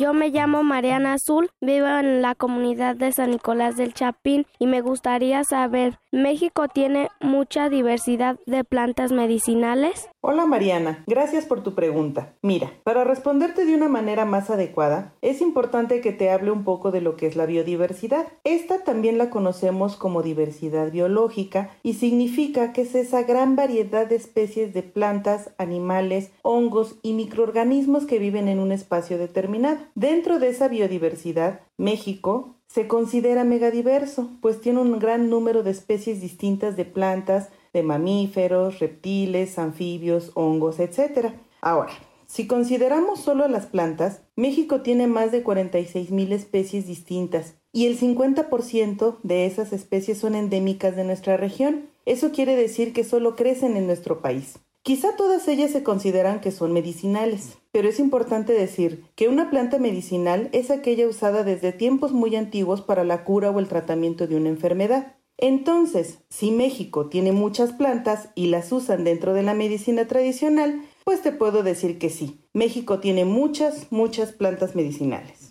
Yo 0.06 0.14
me 0.14 0.30
llamo 0.30 0.62
Mariana 0.62 1.14
Azul, 1.14 1.50
vivo 1.60 1.88
en 1.88 2.22
la 2.22 2.36
comunidad 2.36 2.94
de 2.94 3.10
San 3.10 3.32
Nicolás 3.32 3.76
del 3.76 3.92
Chapín 3.92 4.46
y 4.60 4.68
me 4.68 4.80
gustaría 4.80 5.42
saber, 5.42 5.98
¿México 6.12 6.68
tiene 6.68 7.08
mucha 7.20 7.68
diversidad 7.68 8.38
de 8.46 8.62
plantas 8.62 9.10
medicinales? 9.10 10.08
Hola 10.20 10.46
Mariana, 10.46 11.04
gracias 11.08 11.44
por 11.44 11.64
tu 11.64 11.74
pregunta. 11.74 12.34
Mira, 12.40 12.70
para 12.84 13.02
responderte 13.02 13.64
de 13.64 13.74
una 13.74 13.88
manera 13.88 14.24
más 14.24 14.48
adecuada, 14.48 15.12
es 15.22 15.40
importante 15.40 16.00
que 16.00 16.12
te 16.12 16.30
hable 16.30 16.52
un 16.52 16.62
poco 16.62 16.92
de 16.92 17.00
lo 17.00 17.16
que 17.16 17.26
es 17.26 17.34
la 17.34 17.46
biodiversidad. 17.46 18.26
Esta 18.44 18.84
también 18.84 19.18
la 19.18 19.28
conocemos 19.28 19.96
como 19.96 20.22
diversidad 20.22 20.92
biológica 20.92 21.70
y 21.82 21.94
significa 21.94 22.72
que 22.72 22.82
es 22.82 22.94
esa 22.94 23.24
gran 23.24 23.56
variedad 23.56 24.06
de 24.06 24.16
especies 24.16 24.72
de 24.72 24.82
plantas, 24.82 25.50
animales, 25.58 26.30
hongos 26.42 26.96
y 27.02 27.12
microorganismos 27.12 28.06
que 28.06 28.20
viven 28.20 28.46
en 28.46 28.60
un 28.60 28.70
espacio 28.70 29.18
determinado. 29.18 29.78
Dentro 29.96 30.38
de 30.38 30.50
esa 30.50 30.68
biodiversidad, 30.68 31.62
México 31.78 32.56
se 32.66 32.86
considera 32.86 33.44
megadiverso, 33.44 34.28
pues 34.42 34.60
tiene 34.60 34.80
un 34.80 34.98
gran 34.98 35.30
número 35.30 35.62
de 35.62 35.70
especies 35.70 36.20
distintas 36.20 36.76
de 36.76 36.84
plantas, 36.84 37.48
de 37.72 37.82
mamíferos, 37.82 38.78
reptiles, 38.78 39.58
anfibios, 39.58 40.32
hongos, 40.34 40.80
etc. 40.80 41.32
Ahora, 41.62 41.94
si 42.26 42.46
consideramos 42.46 43.20
solo 43.20 43.48
las 43.48 43.64
plantas, 43.64 44.20
México 44.36 44.82
tiene 44.82 45.06
más 45.06 45.32
de 45.32 45.42
46 45.42 46.10
mil 46.10 46.30
especies 46.32 46.86
distintas 46.86 47.54
y 47.72 47.86
el 47.86 47.98
50% 47.98 49.16
de 49.22 49.46
esas 49.46 49.72
especies 49.72 50.18
son 50.18 50.34
endémicas 50.34 50.94
de 50.94 51.04
nuestra 51.04 51.38
región. 51.38 51.88
Eso 52.04 52.32
quiere 52.32 52.54
decir 52.54 52.92
que 52.92 53.02
solo 53.02 53.34
crecen 53.34 53.78
en 53.78 53.86
nuestro 53.86 54.20
país. 54.20 54.58
Quizá 54.86 55.16
todas 55.16 55.48
ellas 55.48 55.72
se 55.72 55.82
consideran 55.82 56.40
que 56.40 56.52
son 56.52 56.72
medicinales, 56.72 57.58
pero 57.72 57.88
es 57.88 57.98
importante 57.98 58.52
decir 58.52 59.02
que 59.16 59.26
una 59.26 59.50
planta 59.50 59.80
medicinal 59.80 60.48
es 60.52 60.70
aquella 60.70 61.08
usada 61.08 61.42
desde 61.42 61.72
tiempos 61.72 62.12
muy 62.12 62.36
antiguos 62.36 62.82
para 62.82 63.02
la 63.02 63.24
cura 63.24 63.50
o 63.50 63.58
el 63.58 63.66
tratamiento 63.66 64.28
de 64.28 64.36
una 64.36 64.48
enfermedad. 64.48 65.16
Entonces, 65.38 66.20
si 66.28 66.52
México 66.52 67.08
tiene 67.08 67.32
muchas 67.32 67.72
plantas 67.72 68.28
y 68.36 68.46
las 68.46 68.70
usan 68.70 69.02
dentro 69.02 69.34
de 69.34 69.42
la 69.42 69.54
medicina 69.54 70.06
tradicional, 70.06 70.80
pues 71.02 71.20
te 71.20 71.32
puedo 71.32 71.64
decir 71.64 71.98
que 71.98 72.08
sí, 72.08 72.38
México 72.52 73.00
tiene 73.00 73.24
muchas, 73.24 73.90
muchas 73.90 74.30
plantas 74.30 74.76
medicinales. 74.76 75.50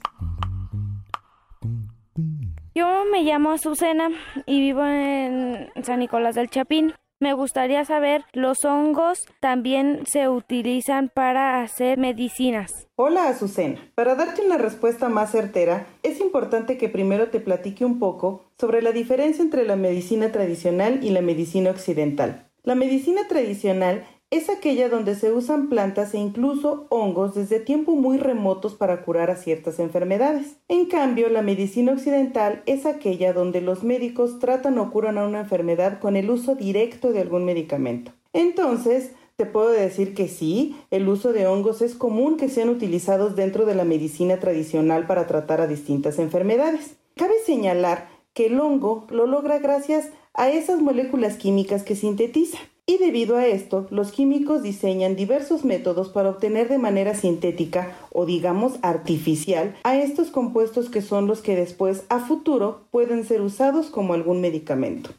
Yo 2.74 3.04
me 3.12 3.24
llamo 3.24 3.52
Azucena 3.52 4.12
y 4.46 4.62
vivo 4.62 4.86
en 4.86 5.68
San 5.84 6.00
Nicolás 6.00 6.36
del 6.36 6.50
Chapín. 6.50 6.94
Me 7.26 7.34
gustaría 7.34 7.84
saber, 7.86 8.24
¿los 8.34 8.66
hongos 8.66 9.26
también 9.40 10.04
se 10.06 10.30
utilizan 10.30 11.10
para 11.10 11.64
hacer 11.64 11.98
medicinas? 11.98 12.88
Hola 12.98 13.30
Azucena, 13.30 13.80
para 13.96 14.14
darte 14.14 14.46
una 14.46 14.60
respuesta 14.60 15.10
más 15.10 15.32
certera, 15.32 15.88
es 16.04 16.20
importante 16.20 16.78
que 16.78 16.88
primero 16.88 17.30
te 17.30 17.40
platique 17.40 17.84
un 17.84 17.98
poco 17.98 18.44
sobre 18.60 18.84
la 18.84 18.92
diferencia 18.92 19.42
entre 19.42 19.66
la 19.66 19.76
medicina 19.76 20.32
tradicional 20.32 21.04
y 21.04 21.10
la 21.10 21.22
medicina 21.22 21.72
occidental. 21.72 22.48
La 22.62 22.76
medicina 22.76 23.28
tradicional 23.28 24.06
es 24.32 24.50
aquella 24.50 24.90
donde 24.90 25.16
se 25.16 25.32
usan 25.32 25.70
plantas 25.70 26.14
e 26.14 26.18
incluso 26.18 26.88
hongos 26.90 27.36
desde 27.36 27.60
tiempos 27.60 27.96
muy 27.96 28.18
remotos 28.18 28.74
para 28.74 29.04
curar 29.04 29.30
a 29.30 29.36
ciertas 29.36 29.80
enfermedades. 29.80 30.58
En 30.68 30.88
cambio, 30.88 31.30
la 31.30 31.42
medicina 31.42 31.94
occidental 31.94 32.64
es 32.66 32.86
aquella 32.86 33.34
donde 33.34 33.62
los 33.62 33.84
médicos 33.84 34.40
tratan 34.40 34.78
o 34.78 34.92
curan 34.92 35.18
a 35.18 35.28
una 35.28 35.42
enfermedad 35.42 36.00
con 36.00 36.16
el 36.16 36.30
uso 36.30 36.56
directo 36.56 37.14
de 37.14 37.22
algún 37.22 37.46
medicamento. 37.46 38.12
Entonces, 38.34 39.12
te 39.38 39.46
puedo 39.46 39.70
decir 39.70 40.14
que 40.14 40.28
sí, 40.28 40.76
el 40.92 41.08
uso 41.08 41.34
de 41.34 41.46
hongos 41.46 41.82
es 41.82 41.94
común 41.94 42.38
que 42.38 42.50
sean 42.50 42.70
utilizados 42.70 43.36
dentro 43.36 43.66
de 43.66 43.76
la 43.76 43.84
medicina 43.84 44.40
tradicional 44.40 45.08
para 45.08 45.28
tratar 45.28 45.62
a 45.62 45.68
distintas 45.68 46.20
enfermedades. 46.20 46.96
Cabe 47.16 47.36
señalar 47.46 48.10
que 48.34 48.48
el 48.48 48.60
hongo 48.60 49.08
lo 49.10 49.28
logra 49.28 49.60
gracias 49.60 50.10
a 50.34 50.50
esas 50.50 50.82
moléculas 50.82 51.38
químicas 51.38 51.84
que 51.84 51.96
sintetiza. 51.96 52.58
Y 52.88 53.00
debido 53.00 53.38
a 53.38 53.48
esto, 53.48 53.88
los 53.90 54.12
químicos 54.12 54.62
diseñan 54.62 55.16
diversos 55.16 55.66
métodos 55.66 56.10
para 56.10 56.30
obtener 56.30 56.70
de 56.70 56.78
manera 56.78 57.16
sintética 57.16 57.96
o 58.12 58.28
digamos 58.28 58.78
artificial 58.84 59.76
a 59.84 59.98
estos 59.98 60.30
compuestos 60.30 60.90
que 60.90 61.02
son 61.02 61.26
los 61.26 61.42
que 61.42 61.56
después 61.56 62.06
a 62.10 62.20
futuro 62.20 62.86
pueden 62.92 63.24
ser 63.24 63.42
usados 63.42 63.88
como 63.88 64.14
algún 64.14 64.40
medicamento. 64.40 65.10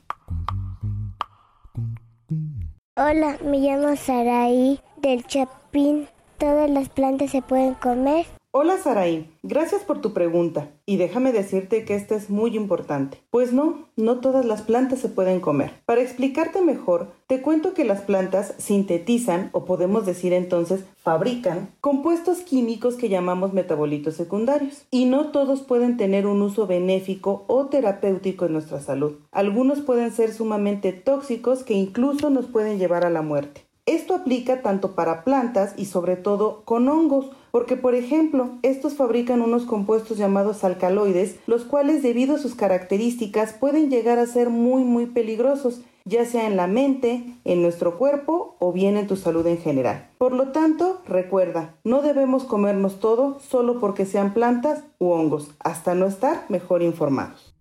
Hola, 2.96 3.37
me 3.44 3.59
llamo 3.59 3.96
Saraí 3.96 4.79
del 4.98 5.26
Chapín. 5.26 6.07
¿Todas 6.38 6.70
las 6.70 6.88
plantas 6.88 7.33
se 7.33 7.42
pueden 7.42 7.74
comer? 7.74 8.26
Hola 8.59 8.79
Saraí, 8.79 9.29
gracias 9.42 9.83
por 9.83 10.01
tu 10.01 10.14
pregunta 10.14 10.71
y 10.87 10.97
déjame 10.97 11.31
decirte 11.31 11.85
que 11.85 11.95
esta 11.95 12.14
es 12.14 12.31
muy 12.31 12.57
importante. 12.57 13.19
Pues 13.29 13.53
no, 13.53 13.87
no 13.97 14.21
todas 14.21 14.47
las 14.47 14.62
plantas 14.62 14.99
se 14.99 15.11
pueden 15.11 15.40
comer. 15.40 15.73
Para 15.85 16.01
explicarte 16.01 16.62
mejor, 16.62 17.09
te 17.27 17.42
cuento 17.42 17.75
que 17.75 17.85
las 17.85 18.01
plantas 18.01 18.55
sintetizan, 18.57 19.51
o 19.53 19.66
podemos 19.66 20.07
decir 20.07 20.33
entonces 20.33 20.87
fabrican, 20.97 21.69
compuestos 21.83 22.38
químicos 22.38 22.95
que 22.95 23.11
llamamos 23.11 23.53
metabolitos 23.53 24.14
secundarios. 24.14 24.87
Y 24.90 25.05
no 25.05 25.33
todos 25.33 25.61
pueden 25.61 25.99
tener 25.99 26.27
un 26.27 26.40
uso 26.40 26.66
benéfico 26.66 27.45
o 27.49 27.66
terapéutico 27.66 28.47
en 28.47 28.55
nuestra 28.55 28.81
salud. 28.81 29.16
Algunos 29.33 29.83
pueden 29.83 30.12
ser 30.12 30.33
sumamente 30.33 30.95
tóxicos 30.95 31.62
que 31.62 31.75
incluso 31.75 32.31
nos 32.31 32.47
pueden 32.47 32.79
llevar 32.79 33.05
a 33.05 33.11
la 33.11 33.21
muerte. 33.21 33.65
Esto 33.87 34.16
aplica 34.16 34.62
tanto 34.62 34.96
para 34.96 35.22
plantas 35.22 35.72
y 35.77 35.85
sobre 35.85 36.16
todo 36.16 36.62
con 36.64 36.88
hongos, 36.88 37.31
porque 37.53 37.77
por 37.77 37.94
ejemplo, 37.94 38.51
estos 38.62 38.94
fabrican 38.94 39.42
unos 39.42 39.64
compuestos 39.64 40.18
llamados 40.18 40.64
alcaloides, 40.64 41.37
los 41.46 41.62
cuales 41.62 42.03
debido 42.03 42.35
a 42.35 42.38
sus 42.38 42.57
características 42.57 43.53
pueden 43.53 43.88
llegar 43.88 44.18
a 44.18 44.27
ser 44.27 44.51
muy 44.51 44.83
muy 44.83 45.07
peligrosos, 45.07 45.83
ya 46.05 46.25
sea 46.25 46.49
en 46.49 46.57
la 46.57 46.66
mente, 46.66 47.33
en 47.44 47.62
nuestro 47.62 47.96
cuerpo 47.96 48.57
o 48.59 48.72
bien 48.72 48.96
en 48.96 49.07
tu 49.07 49.14
salud 49.14 49.46
en 49.46 49.59
general. 49.59 50.11
Por 50.18 50.33
lo 50.33 50.51
tanto, 50.51 51.01
recuerda, 51.07 51.77
no 51.85 52.03
debemos 52.03 52.42
comernos 52.42 52.99
todo 52.99 53.38
solo 53.38 53.79
porque 53.79 54.05
sean 54.05 54.35
plantas 54.35 54.83
u 54.99 55.11
hongos, 55.11 55.55
hasta 55.61 55.94
no 55.94 56.07
estar 56.07 56.46
mejor 56.49 56.83
informados. 56.83 57.55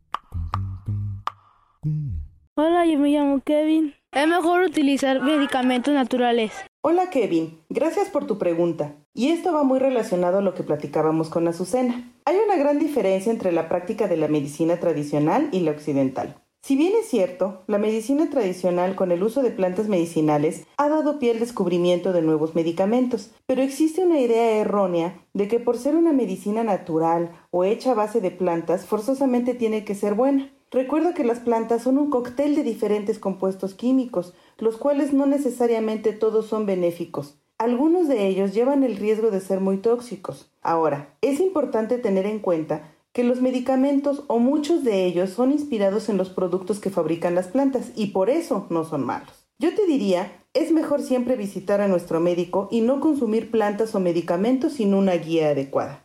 Hola, 2.55 2.87
yo 2.87 2.97
me 2.97 3.09
llamo 3.09 3.41
Kevin. 3.45 3.93
Es 4.15 4.29
mejor 4.29 4.61
utilizar 4.61 5.21
medicamentos 5.21 5.93
naturales. 5.93 6.53
Hola 6.81 7.09
Kevin, 7.09 7.59
gracias 7.67 8.07
por 8.07 8.25
tu 8.25 8.37
pregunta. 8.37 8.95
Y 9.13 9.31
esto 9.31 9.51
va 9.51 9.63
muy 9.63 9.77
relacionado 9.77 10.37
a 10.37 10.41
lo 10.41 10.53
que 10.53 10.63
platicábamos 10.63 11.27
con 11.27 11.49
Azucena. 11.49 12.13
Hay 12.23 12.37
una 12.37 12.55
gran 12.55 12.79
diferencia 12.79 13.29
entre 13.29 13.51
la 13.51 13.67
práctica 13.67 14.07
de 14.07 14.15
la 14.15 14.29
medicina 14.29 14.77
tradicional 14.77 15.49
y 15.51 15.59
la 15.59 15.71
occidental. 15.71 16.41
Si 16.61 16.77
bien 16.77 16.93
es 16.97 17.09
cierto, 17.09 17.63
la 17.67 17.77
medicina 17.77 18.29
tradicional 18.29 18.95
con 18.95 19.11
el 19.11 19.21
uso 19.21 19.43
de 19.43 19.51
plantas 19.51 19.89
medicinales 19.89 20.65
ha 20.77 20.87
dado 20.87 21.19
pie 21.19 21.31
al 21.31 21.39
descubrimiento 21.39 22.13
de 22.13 22.21
nuevos 22.21 22.55
medicamentos, 22.55 23.31
pero 23.45 23.63
existe 23.63 24.05
una 24.05 24.21
idea 24.21 24.61
errónea 24.61 25.19
de 25.33 25.49
que 25.49 25.59
por 25.59 25.77
ser 25.77 25.93
una 25.97 26.13
medicina 26.13 26.63
natural 26.63 27.31
o 27.51 27.65
hecha 27.65 27.91
a 27.91 27.95
base 27.95 28.21
de 28.21 28.31
plantas 28.31 28.85
forzosamente 28.85 29.53
tiene 29.55 29.83
que 29.83 29.93
ser 29.93 30.13
buena. 30.13 30.54
Recuerda 30.75 31.13
que 31.13 31.23
las 31.23 31.39
plantas 31.39 31.83
son 31.83 31.97
un 31.97 32.09
cóctel 32.09 32.53
de 32.53 32.61
diferentes 32.61 33.17
compuestos 33.17 33.75
químicos, 33.75 34.33
los 34.57 34.75
cuales 34.75 35.13
no 35.13 35.25
necesariamente 35.25 36.11
todos 36.11 36.47
son 36.47 36.65
benéficos. 36.65 37.37
Algunos 37.57 38.09
de 38.09 38.27
ellos 38.27 38.53
llevan 38.53 38.83
el 38.83 38.97
riesgo 38.97 39.31
de 39.31 39.39
ser 39.39 39.61
muy 39.61 39.77
tóxicos. 39.77 40.51
Ahora, 40.61 41.15
es 41.21 41.39
importante 41.39 41.97
tener 41.97 42.25
en 42.25 42.39
cuenta 42.39 42.91
que 43.13 43.23
los 43.23 43.39
medicamentos 43.41 44.25
o 44.27 44.39
muchos 44.39 44.83
de 44.83 45.05
ellos 45.05 45.29
son 45.29 45.53
inspirados 45.53 46.09
en 46.09 46.17
los 46.17 46.29
productos 46.29 46.81
que 46.81 46.89
fabrican 46.89 47.35
las 47.35 47.47
plantas 47.47 47.93
y 47.95 48.07
por 48.07 48.29
eso 48.29 48.67
no 48.69 48.83
son 48.83 49.05
malos. 49.05 49.47
Yo 49.57 49.73
te 49.75 49.85
diría, 49.85 50.43
es 50.53 50.73
mejor 50.73 51.01
siempre 51.01 51.37
visitar 51.37 51.79
a 51.79 51.87
nuestro 51.87 52.19
médico 52.19 52.67
y 52.69 52.81
no 52.81 52.99
consumir 52.99 53.49
plantas 53.49 53.95
o 53.95 54.01
medicamentos 54.01 54.73
sin 54.73 54.93
una 54.93 55.13
guía 55.13 55.51
adecuada. 55.51 56.03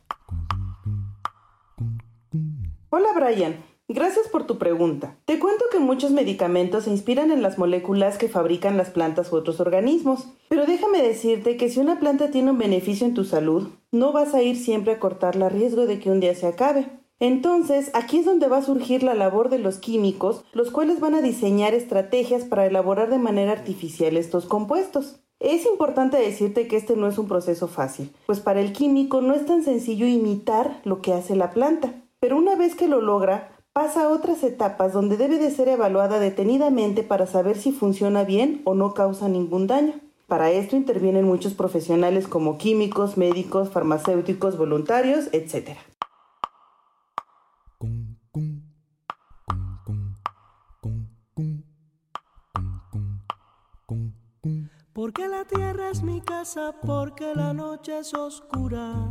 Hola 2.91 3.09
Brian, 3.17 3.70
Gracias 3.93 4.29
por 4.29 4.47
tu 4.47 4.57
pregunta. 4.57 5.17
Te 5.25 5.41
cuento 5.41 5.65
que 5.73 5.81
muchos 5.81 6.13
medicamentos 6.13 6.85
se 6.85 6.91
inspiran 6.91 7.33
en 7.33 7.43
las 7.43 7.59
moléculas 7.59 8.19
que 8.19 8.29
fabrican 8.29 8.77
las 8.77 8.91
plantas 8.91 9.33
u 9.33 9.37
otros 9.37 9.59
organismos, 9.59 10.29
pero 10.49 10.65
déjame 10.65 11.03
decirte 11.03 11.57
que 11.57 11.69
si 11.69 11.81
una 11.81 11.99
planta 11.99 12.31
tiene 12.31 12.53
un 12.53 12.59
beneficio 12.59 13.05
en 13.05 13.15
tu 13.15 13.25
salud, 13.25 13.67
no 13.91 14.13
vas 14.13 14.33
a 14.33 14.43
ir 14.43 14.57
siempre 14.57 14.93
a 14.93 15.01
cortarla 15.01 15.47
a 15.47 15.49
riesgo 15.49 15.87
de 15.87 15.99
que 15.99 16.09
un 16.09 16.21
día 16.21 16.37
se 16.37 16.47
acabe. 16.47 16.87
Entonces, 17.19 17.91
aquí 17.93 18.19
es 18.19 18.27
donde 18.27 18.47
va 18.47 18.59
a 18.59 18.63
surgir 18.63 19.03
la 19.03 19.15
labor 19.15 19.49
de 19.49 19.59
los 19.59 19.79
químicos, 19.79 20.45
los 20.53 20.71
cuales 20.71 21.01
van 21.01 21.17
a 21.17 21.21
diseñar 21.21 21.75
estrategias 21.75 22.45
para 22.45 22.67
elaborar 22.67 23.11
de 23.11 23.19
manera 23.19 23.51
artificial 23.51 24.17
estos 24.17 24.47
compuestos. 24.47 25.19
Es 25.41 25.67
importante 25.67 26.17
decirte 26.17 26.69
que 26.69 26.77
este 26.77 26.95
no 26.95 27.09
es 27.09 27.19
un 27.19 27.27
proceso 27.27 27.67
fácil, 27.67 28.13
pues 28.27 28.39
para 28.39 28.61
el 28.61 28.73
químico 28.73 29.21
no 29.21 29.35
es 29.35 29.47
tan 29.47 29.65
sencillo 29.65 30.07
imitar 30.07 30.81
lo 30.85 31.03
que 31.03 31.13
hace 31.13 31.35
la 31.35 31.51
planta, 31.51 31.93
pero 32.21 32.37
una 32.37 32.55
vez 32.55 32.77
que 32.77 32.87
lo 32.87 33.01
logra, 33.01 33.57
pasa 33.73 34.05
a 34.05 34.09
otras 34.09 34.43
etapas 34.43 34.93
donde 34.93 35.17
debe 35.17 35.39
de 35.39 35.51
ser 35.51 35.69
evaluada 35.69 36.19
detenidamente 36.19 37.03
para 37.03 37.27
saber 37.27 37.57
si 37.57 37.73
funciona 37.73 38.25
bien 38.25 38.63
o 38.65 38.75
no 38.75 38.95
causa 38.95 39.29
ningún 39.29 39.67
daño. 39.67 39.95
Para 40.27 40.51
esto 40.51 40.77
intervienen 40.77 41.25
muchos 41.25 41.55
profesionales 41.55 42.29
como 42.29 42.59
químicos, 42.59 43.17
médicos, 43.17 43.71
farmacéuticos, 43.71 44.57
voluntarios, 44.57 45.29
etc. 45.33 45.77
Porque 54.93 55.29
la 55.29 55.45
tierra 55.47 55.91
es 55.91 56.03
mi 56.03 56.21
casa, 56.21 56.75
porque 56.83 57.35
la 57.35 57.55
noche 57.55 57.99
es 57.99 58.15
oscura. 58.15 59.11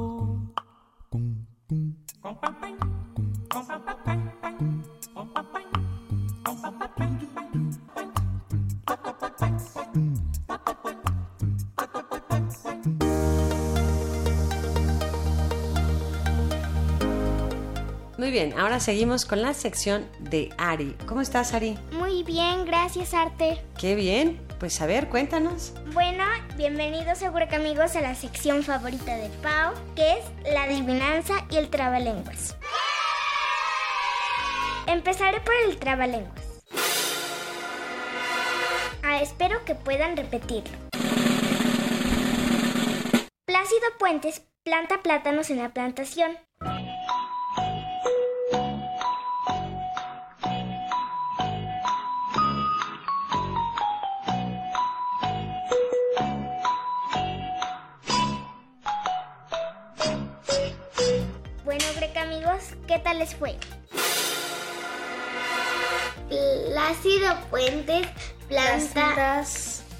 Muy 18.17 18.29
bien, 18.29 18.53
ahora 18.57 18.79
seguimos 18.79 19.25
con 19.25 19.41
la 19.41 19.53
sección 19.53 20.07
de 20.19 20.49
Ari. 20.57 20.95
¿Cómo 21.07 21.21
estás, 21.21 21.53
Ari? 21.53 21.77
Muy 21.91 22.23
bien, 22.23 22.65
gracias, 22.65 23.13
Arte. 23.13 23.61
Qué 23.77 23.95
bien. 23.95 24.39
Pues 24.59 24.79
a 24.79 24.85
ver, 24.85 25.09
cuéntanos. 25.09 25.73
Bueno, 25.91 26.23
bienvenidos 26.55 27.17
seguro 27.17 27.47
que 27.47 27.55
amigos 27.55 27.95
a 27.95 28.01
la 28.01 28.13
sección 28.13 28.61
favorita 28.61 29.15
de 29.15 29.27
Pau, 29.41 29.73
que 29.95 30.19
es 30.19 30.23
y 31.51 31.57
el 31.57 31.69
trabalenguas. 31.69 32.55
Empezaré 34.87 35.41
por 35.41 35.53
el 35.67 35.77
trabalenguas. 35.77 36.63
Ah, 39.03 39.21
espero 39.21 39.63
que 39.65 39.75
puedan 39.75 40.15
repetirlo. 40.15 40.77
Plácido 43.45 43.81
Puentes 43.99 44.41
planta 44.63 45.01
plátanos 45.01 45.49
en 45.49 45.57
la 45.57 45.73
plantación. 45.73 46.37
Tal 63.11 63.19
les 63.19 63.35
fue? 63.35 63.55
Plácido 66.29 67.35
Puentes 67.49 68.07
planta, 68.47 69.43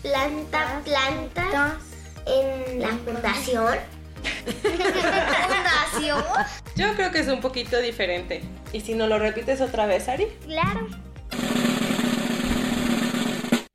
planta, 0.01 0.81
planta 0.85 1.77
en 2.25 2.79
la 2.79 2.89
fundación. 2.89 3.77
¿Fundación? 4.61 6.23
Yo 6.75 6.95
creo 6.95 7.11
que 7.11 7.19
es 7.19 7.27
un 7.27 7.41
poquito 7.41 7.81
diferente. 7.81 8.43
¿Y 8.71 8.79
si 8.79 8.93
no 8.93 9.07
lo 9.07 9.19
repites 9.19 9.59
otra 9.59 9.87
vez, 9.87 10.07
Ari? 10.07 10.27
Claro. 10.45 10.87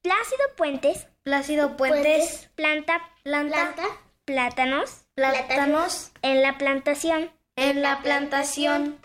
Plácido 0.02 0.44
Puentes 0.56 1.08
Plácido 1.24 1.76
Puentes 1.76 2.48
planta, 2.54 3.02
planta, 3.22 3.74
planta 3.74 3.82
plátanos, 4.24 5.04
plátanos 5.14 6.12
en 6.22 6.42
la 6.42 6.56
plantación. 6.56 7.30
en 7.56 7.82
la 7.82 8.00
plantación. 8.02 8.98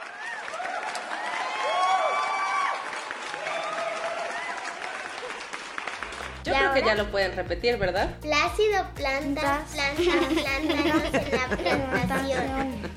Yo 6.43 6.53
creo 6.53 6.73
que 6.73 6.81
ya 6.81 6.95
lo 6.95 7.11
pueden 7.11 7.35
repetir, 7.35 7.77
¿verdad? 7.77 8.17
Plácido, 8.19 8.85
plantas, 8.95 9.71
plantas, 9.71 10.33
plantas 10.33 11.13
en 11.13 11.79
la 11.79 11.87
plantación. 11.91 12.91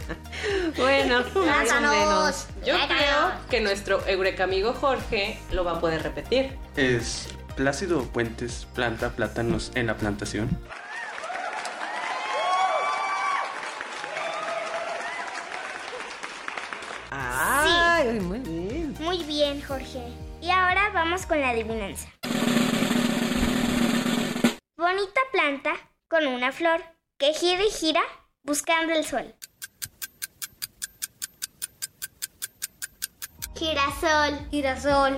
Bueno, 0.76 1.24
más 1.46 1.70
o 1.72 1.80
menos. 1.80 2.46
Yo 2.64 2.74
creo 2.86 3.32
que 3.50 3.60
nuestro 3.60 4.06
eureka 4.06 4.44
amigo 4.44 4.72
Jorge 4.72 5.38
lo 5.52 5.64
va 5.64 5.72
a 5.72 5.80
poder 5.80 6.02
repetir. 6.02 6.56
Es 6.76 7.28
Plácido 7.56 8.02
Puentes 8.04 8.66
planta 8.74 9.10
plátanos 9.10 9.70
en 9.74 9.86
la 9.86 9.96
plantación. 9.96 10.48
Ay, 17.10 18.18
muy 18.20 18.40
bien. 18.40 18.94
Muy 18.98 19.22
bien, 19.22 19.62
Jorge. 19.62 20.02
Y 20.40 20.50
ahora 20.50 20.90
vamos 20.92 21.26
con 21.26 21.40
la 21.40 21.50
adivinanza. 21.50 22.08
Bonita 24.86 25.22
planta 25.32 25.72
con 26.08 26.26
una 26.26 26.52
flor 26.52 26.84
que 27.16 27.32
gira 27.32 27.64
y 27.64 27.70
gira 27.70 28.02
buscando 28.42 28.92
el 28.92 29.02
sol. 29.02 29.34
Girasol. 33.54 34.50
Girasol. 34.50 35.16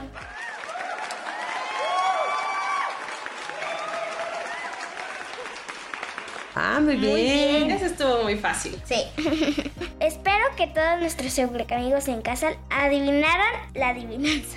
Ah, 6.59 6.81
muy 6.81 6.97
bien. 6.97 7.71
Eso 7.71 7.85
estuvo 7.85 8.23
muy 8.23 8.37
fácil. 8.37 8.81
Sí. 8.87 9.05
Espero 10.01 10.47
que 10.57 10.67
todos 10.69 10.99
nuestros 11.01 11.39
amigos 11.39 12.09
en 12.09 12.23
casa 12.23 12.55
adivinaran 12.71 13.55
la 13.75 13.91
adivinanza. 13.91 14.57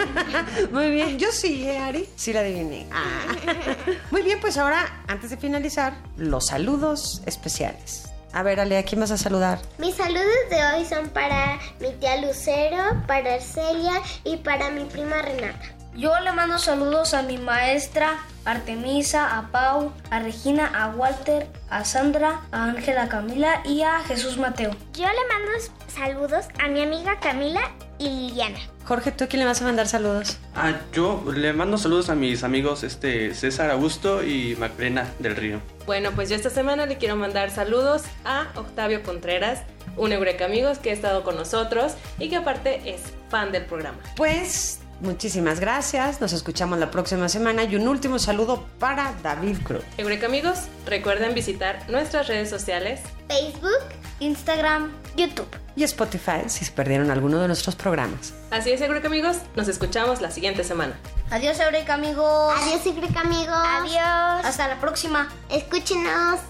Muy 0.70 0.92
bien, 0.92 1.18
yo 1.18 1.32
sí, 1.32 1.68
¿eh, 1.68 1.78
Ari? 1.78 2.08
Sí 2.14 2.32
la 2.32 2.40
adiviné. 2.40 2.86
Ah. 2.92 3.34
Muy 4.12 4.22
bien, 4.22 4.38
pues 4.40 4.58
ahora, 4.58 5.02
antes 5.08 5.30
de 5.30 5.36
finalizar, 5.36 5.94
los 6.16 6.46
saludos 6.46 7.20
especiales. 7.26 8.10
A 8.32 8.42
ver, 8.42 8.60
Ale, 8.60 8.78
¿a 8.78 8.84
quién 8.84 9.00
vas 9.00 9.10
a 9.10 9.16
saludar? 9.16 9.60
Mis 9.78 9.96
saludos 9.96 10.26
de 10.50 10.56
hoy 10.56 10.84
son 10.84 11.08
para 11.08 11.58
mi 11.80 11.92
tía 12.00 12.20
Lucero, 12.20 13.02
para 13.08 13.34
Arcelia 13.34 14.02
y 14.22 14.36
para 14.36 14.70
mi 14.70 14.84
prima 14.84 15.20
Renata. 15.22 15.73
Yo 15.96 16.18
le 16.18 16.32
mando 16.32 16.58
saludos 16.58 17.14
a 17.14 17.22
mi 17.22 17.38
maestra 17.38 18.18
Artemisa, 18.44 19.38
a 19.38 19.52
Pau, 19.52 19.92
a 20.10 20.18
Regina, 20.18 20.66
a 20.66 20.88
Walter, 20.88 21.46
a 21.70 21.84
Sandra, 21.84 22.40
a 22.50 22.64
Ángela 22.64 23.08
Camila 23.08 23.62
y 23.64 23.82
a 23.82 24.00
Jesús 24.00 24.36
Mateo. 24.36 24.72
Yo 24.92 25.04
le 25.04 25.28
mando 25.28 25.52
saludos 25.86 26.46
a 26.62 26.66
mi 26.66 26.82
amiga 26.82 27.20
Camila 27.20 27.70
y 27.98 28.08
Liliana. 28.08 28.58
Jorge, 28.84 29.12
¿tú 29.12 29.24
a 29.24 29.26
quién 29.28 29.38
le 29.38 29.46
vas 29.46 29.62
a 29.62 29.64
mandar 29.64 29.86
saludos? 29.86 30.36
Ah, 30.56 30.72
yo 30.92 31.24
le 31.32 31.52
mando 31.52 31.78
saludos 31.78 32.10
a 32.10 32.16
mis 32.16 32.42
amigos 32.42 32.82
este 32.82 33.32
César 33.32 33.70
Augusto 33.70 34.24
y 34.24 34.56
Macbrena 34.56 35.08
del 35.20 35.36
Río. 35.36 35.60
Bueno, 35.86 36.10
pues 36.10 36.28
yo 36.28 36.34
esta 36.34 36.50
semana 36.50 36.86
le 36.86 36.98
quiero 36.98 37.14
mandar 37.14 37.50
saludos 37.50 38.02
a 38.24 38.48
Octavio 38.56 39.02
Contreras, 39.04 39.62
un 39.96 40.10
Eureka 40.10 40.46
Amigos 40.46 40.78
que 40.78 40.90
ha 40.90 40.92
estado 40.92 41.22
con 41.22 41.36
nosotros 41.36 41.94
y 42.18 42.28
que 42.28 42.36
aparte 42.36 42.82
es 42.84 43.00
fan 43.30 43.52
del 43.52 43.64
programa. 43.64 43.98
Pues 44.16 44.80
Muchísimas 45.04 45.60
gracias, 45.60 46.22
nos 46.22 46.32
escuchamos 46.32 46.78
la 46.78 46.90
próxima 46.90 47.28
semana 47.28 47.64
y 47.64 47.76
un 47.76 47.86
último 47.88 48.18
saludo 48.18 48.64
para 48.78 49.14
David 49.22 49.58
Cruz. 49.62 49.84
Eureka 49.98 50.26
amigos, 50.26 50.60
recuerden 50.86 51.34
visitar 51.34 51.84
nuestras 51.90 52.26
redes 52.26 52.48
sociales, 52.48 53.02
Facebook, 53.28 53.84
Instagram, 54.20 54.90
YouTube 55.14 55.48
y 55.76 55.82
Spotify 55.82 56.44
si 56.46 56.64
se 56.64 56.72
perdieron 56.72 57.10
alguno 57.10 57.38
de 57.38 57.48
nuestros 57.48 57.76
programas. 57.76 58.32
Así 58.50 58.72
es, 58.72 58.80
Eureka 58.80 59.08
amigos, 59.08 59.36
nos 59.54 59.68
escuchamos 59.68 60.22
la 60.22 60.30
siguiente 60.30 60.64
semana. 60.64 60.98
Adiós, 61.30 61.60
Eureka 61.60 61.94
amigos. 61.94 62.54
Adiós, 62.56 62.86
Eureka 62.86 63.20
amigos. 63.20 63.54
Adiós. 63.54 64.46
Hasta 64.46 64.68
la 64.68 64.80
próxima. 64.80 65.28
Escúchenos. 65.50 66.40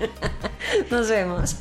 nos 0.90 1.10
vemos. 1.10 1.56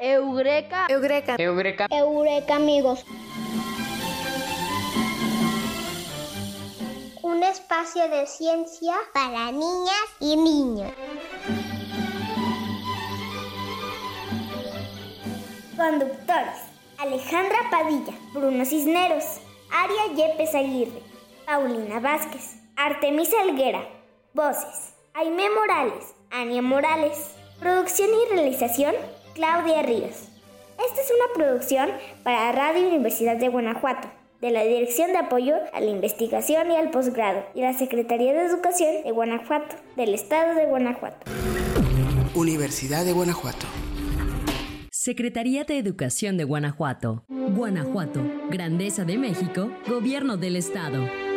Eureka. 0.00 0.86
Eureka. 0.88 1.36
Eureka. 1.38 1.86
Eureka, 1.90 2.54
amigos. 2.54 3.04
Un 7.22 7.42
espacio 7.42 8.08
de 8.08 8.26
ciencia 8.26 8.94
para 9.12 9.50
niñas 9.50 10.08
y 10.20 10.36
niños. 10.36 10.92
Conductores. 15.76 16.68
Alejandra 16.98 17.58
Padilla, 17.70 18.12
Bruno 18.32 18.64
Cisneros, 18.64 19.40
Aria 19.70 20.14
Yepes 20.16 20.54
Aguirre, 20.54 21.00
Paulina 21.46 22.00
Vázquez, 22.00 22.56
Artemisa 22.76 23.40
Alguera. 23.40 23.88
Voces. 24.34 24.94
Aime 25.14 25.48
Morales, 25.50 26.14
Ania 26.30 26.62
Morales. 26.62 27.34
Producción 27.60 28.08
y 28.10 28.34
realización, 28.34 28.94
Claudia 29.34 29.82
Ríos. 29.82 30.28
Esta 30.78 31.00
es 31.00 31.12
una 31.14 31.34
producción 31.34 31.90
para 32.22 32.52
Radio 32.52 32.88
Universidad 32.88 33.36
de 33.36 33.48
Guanajuato, 33.48 34.08
de 34.40 34.50
la 34.50 34.62
Dirección 34.62 35.12
de 35.12 35.18
Apoyo 35.18 35.54
a 35.72 35.80
la 35.80 35.90
Investigación 35.90 36.70
y 36.70 36.76
al 36.76 36.90
Posgrado 36.90 37.44
y 37.54 37.60
la 37.60 37.72
Secretaría 37.72 38.32
de 38.32 38.46
Educación 38.46 39.02
de 39.04 39.10
Guanajuato, 39.10 39.74
del 39.96 40.14
Estado 40.14 40.54
de 40.54 40.66
Guanajuato. 40.66 41.30
Universidad 42.34 43.04
de 43.04 43.12
Guanajuato. 43.12 43.66
Secretaría 44.90 45.64
de 45.64 45.78
Educación 45.78 46.36
de 46.36 46.44
Guanajuato. 46.44 47.24
Guanajuato, 47.28 48.20
Grandeza 48.50 49.04
de 49.04 49.18
México, 49.18 49.70
Gobierno 49.88 50.36
del 50.36 50.56
Estado. 50.56 51.27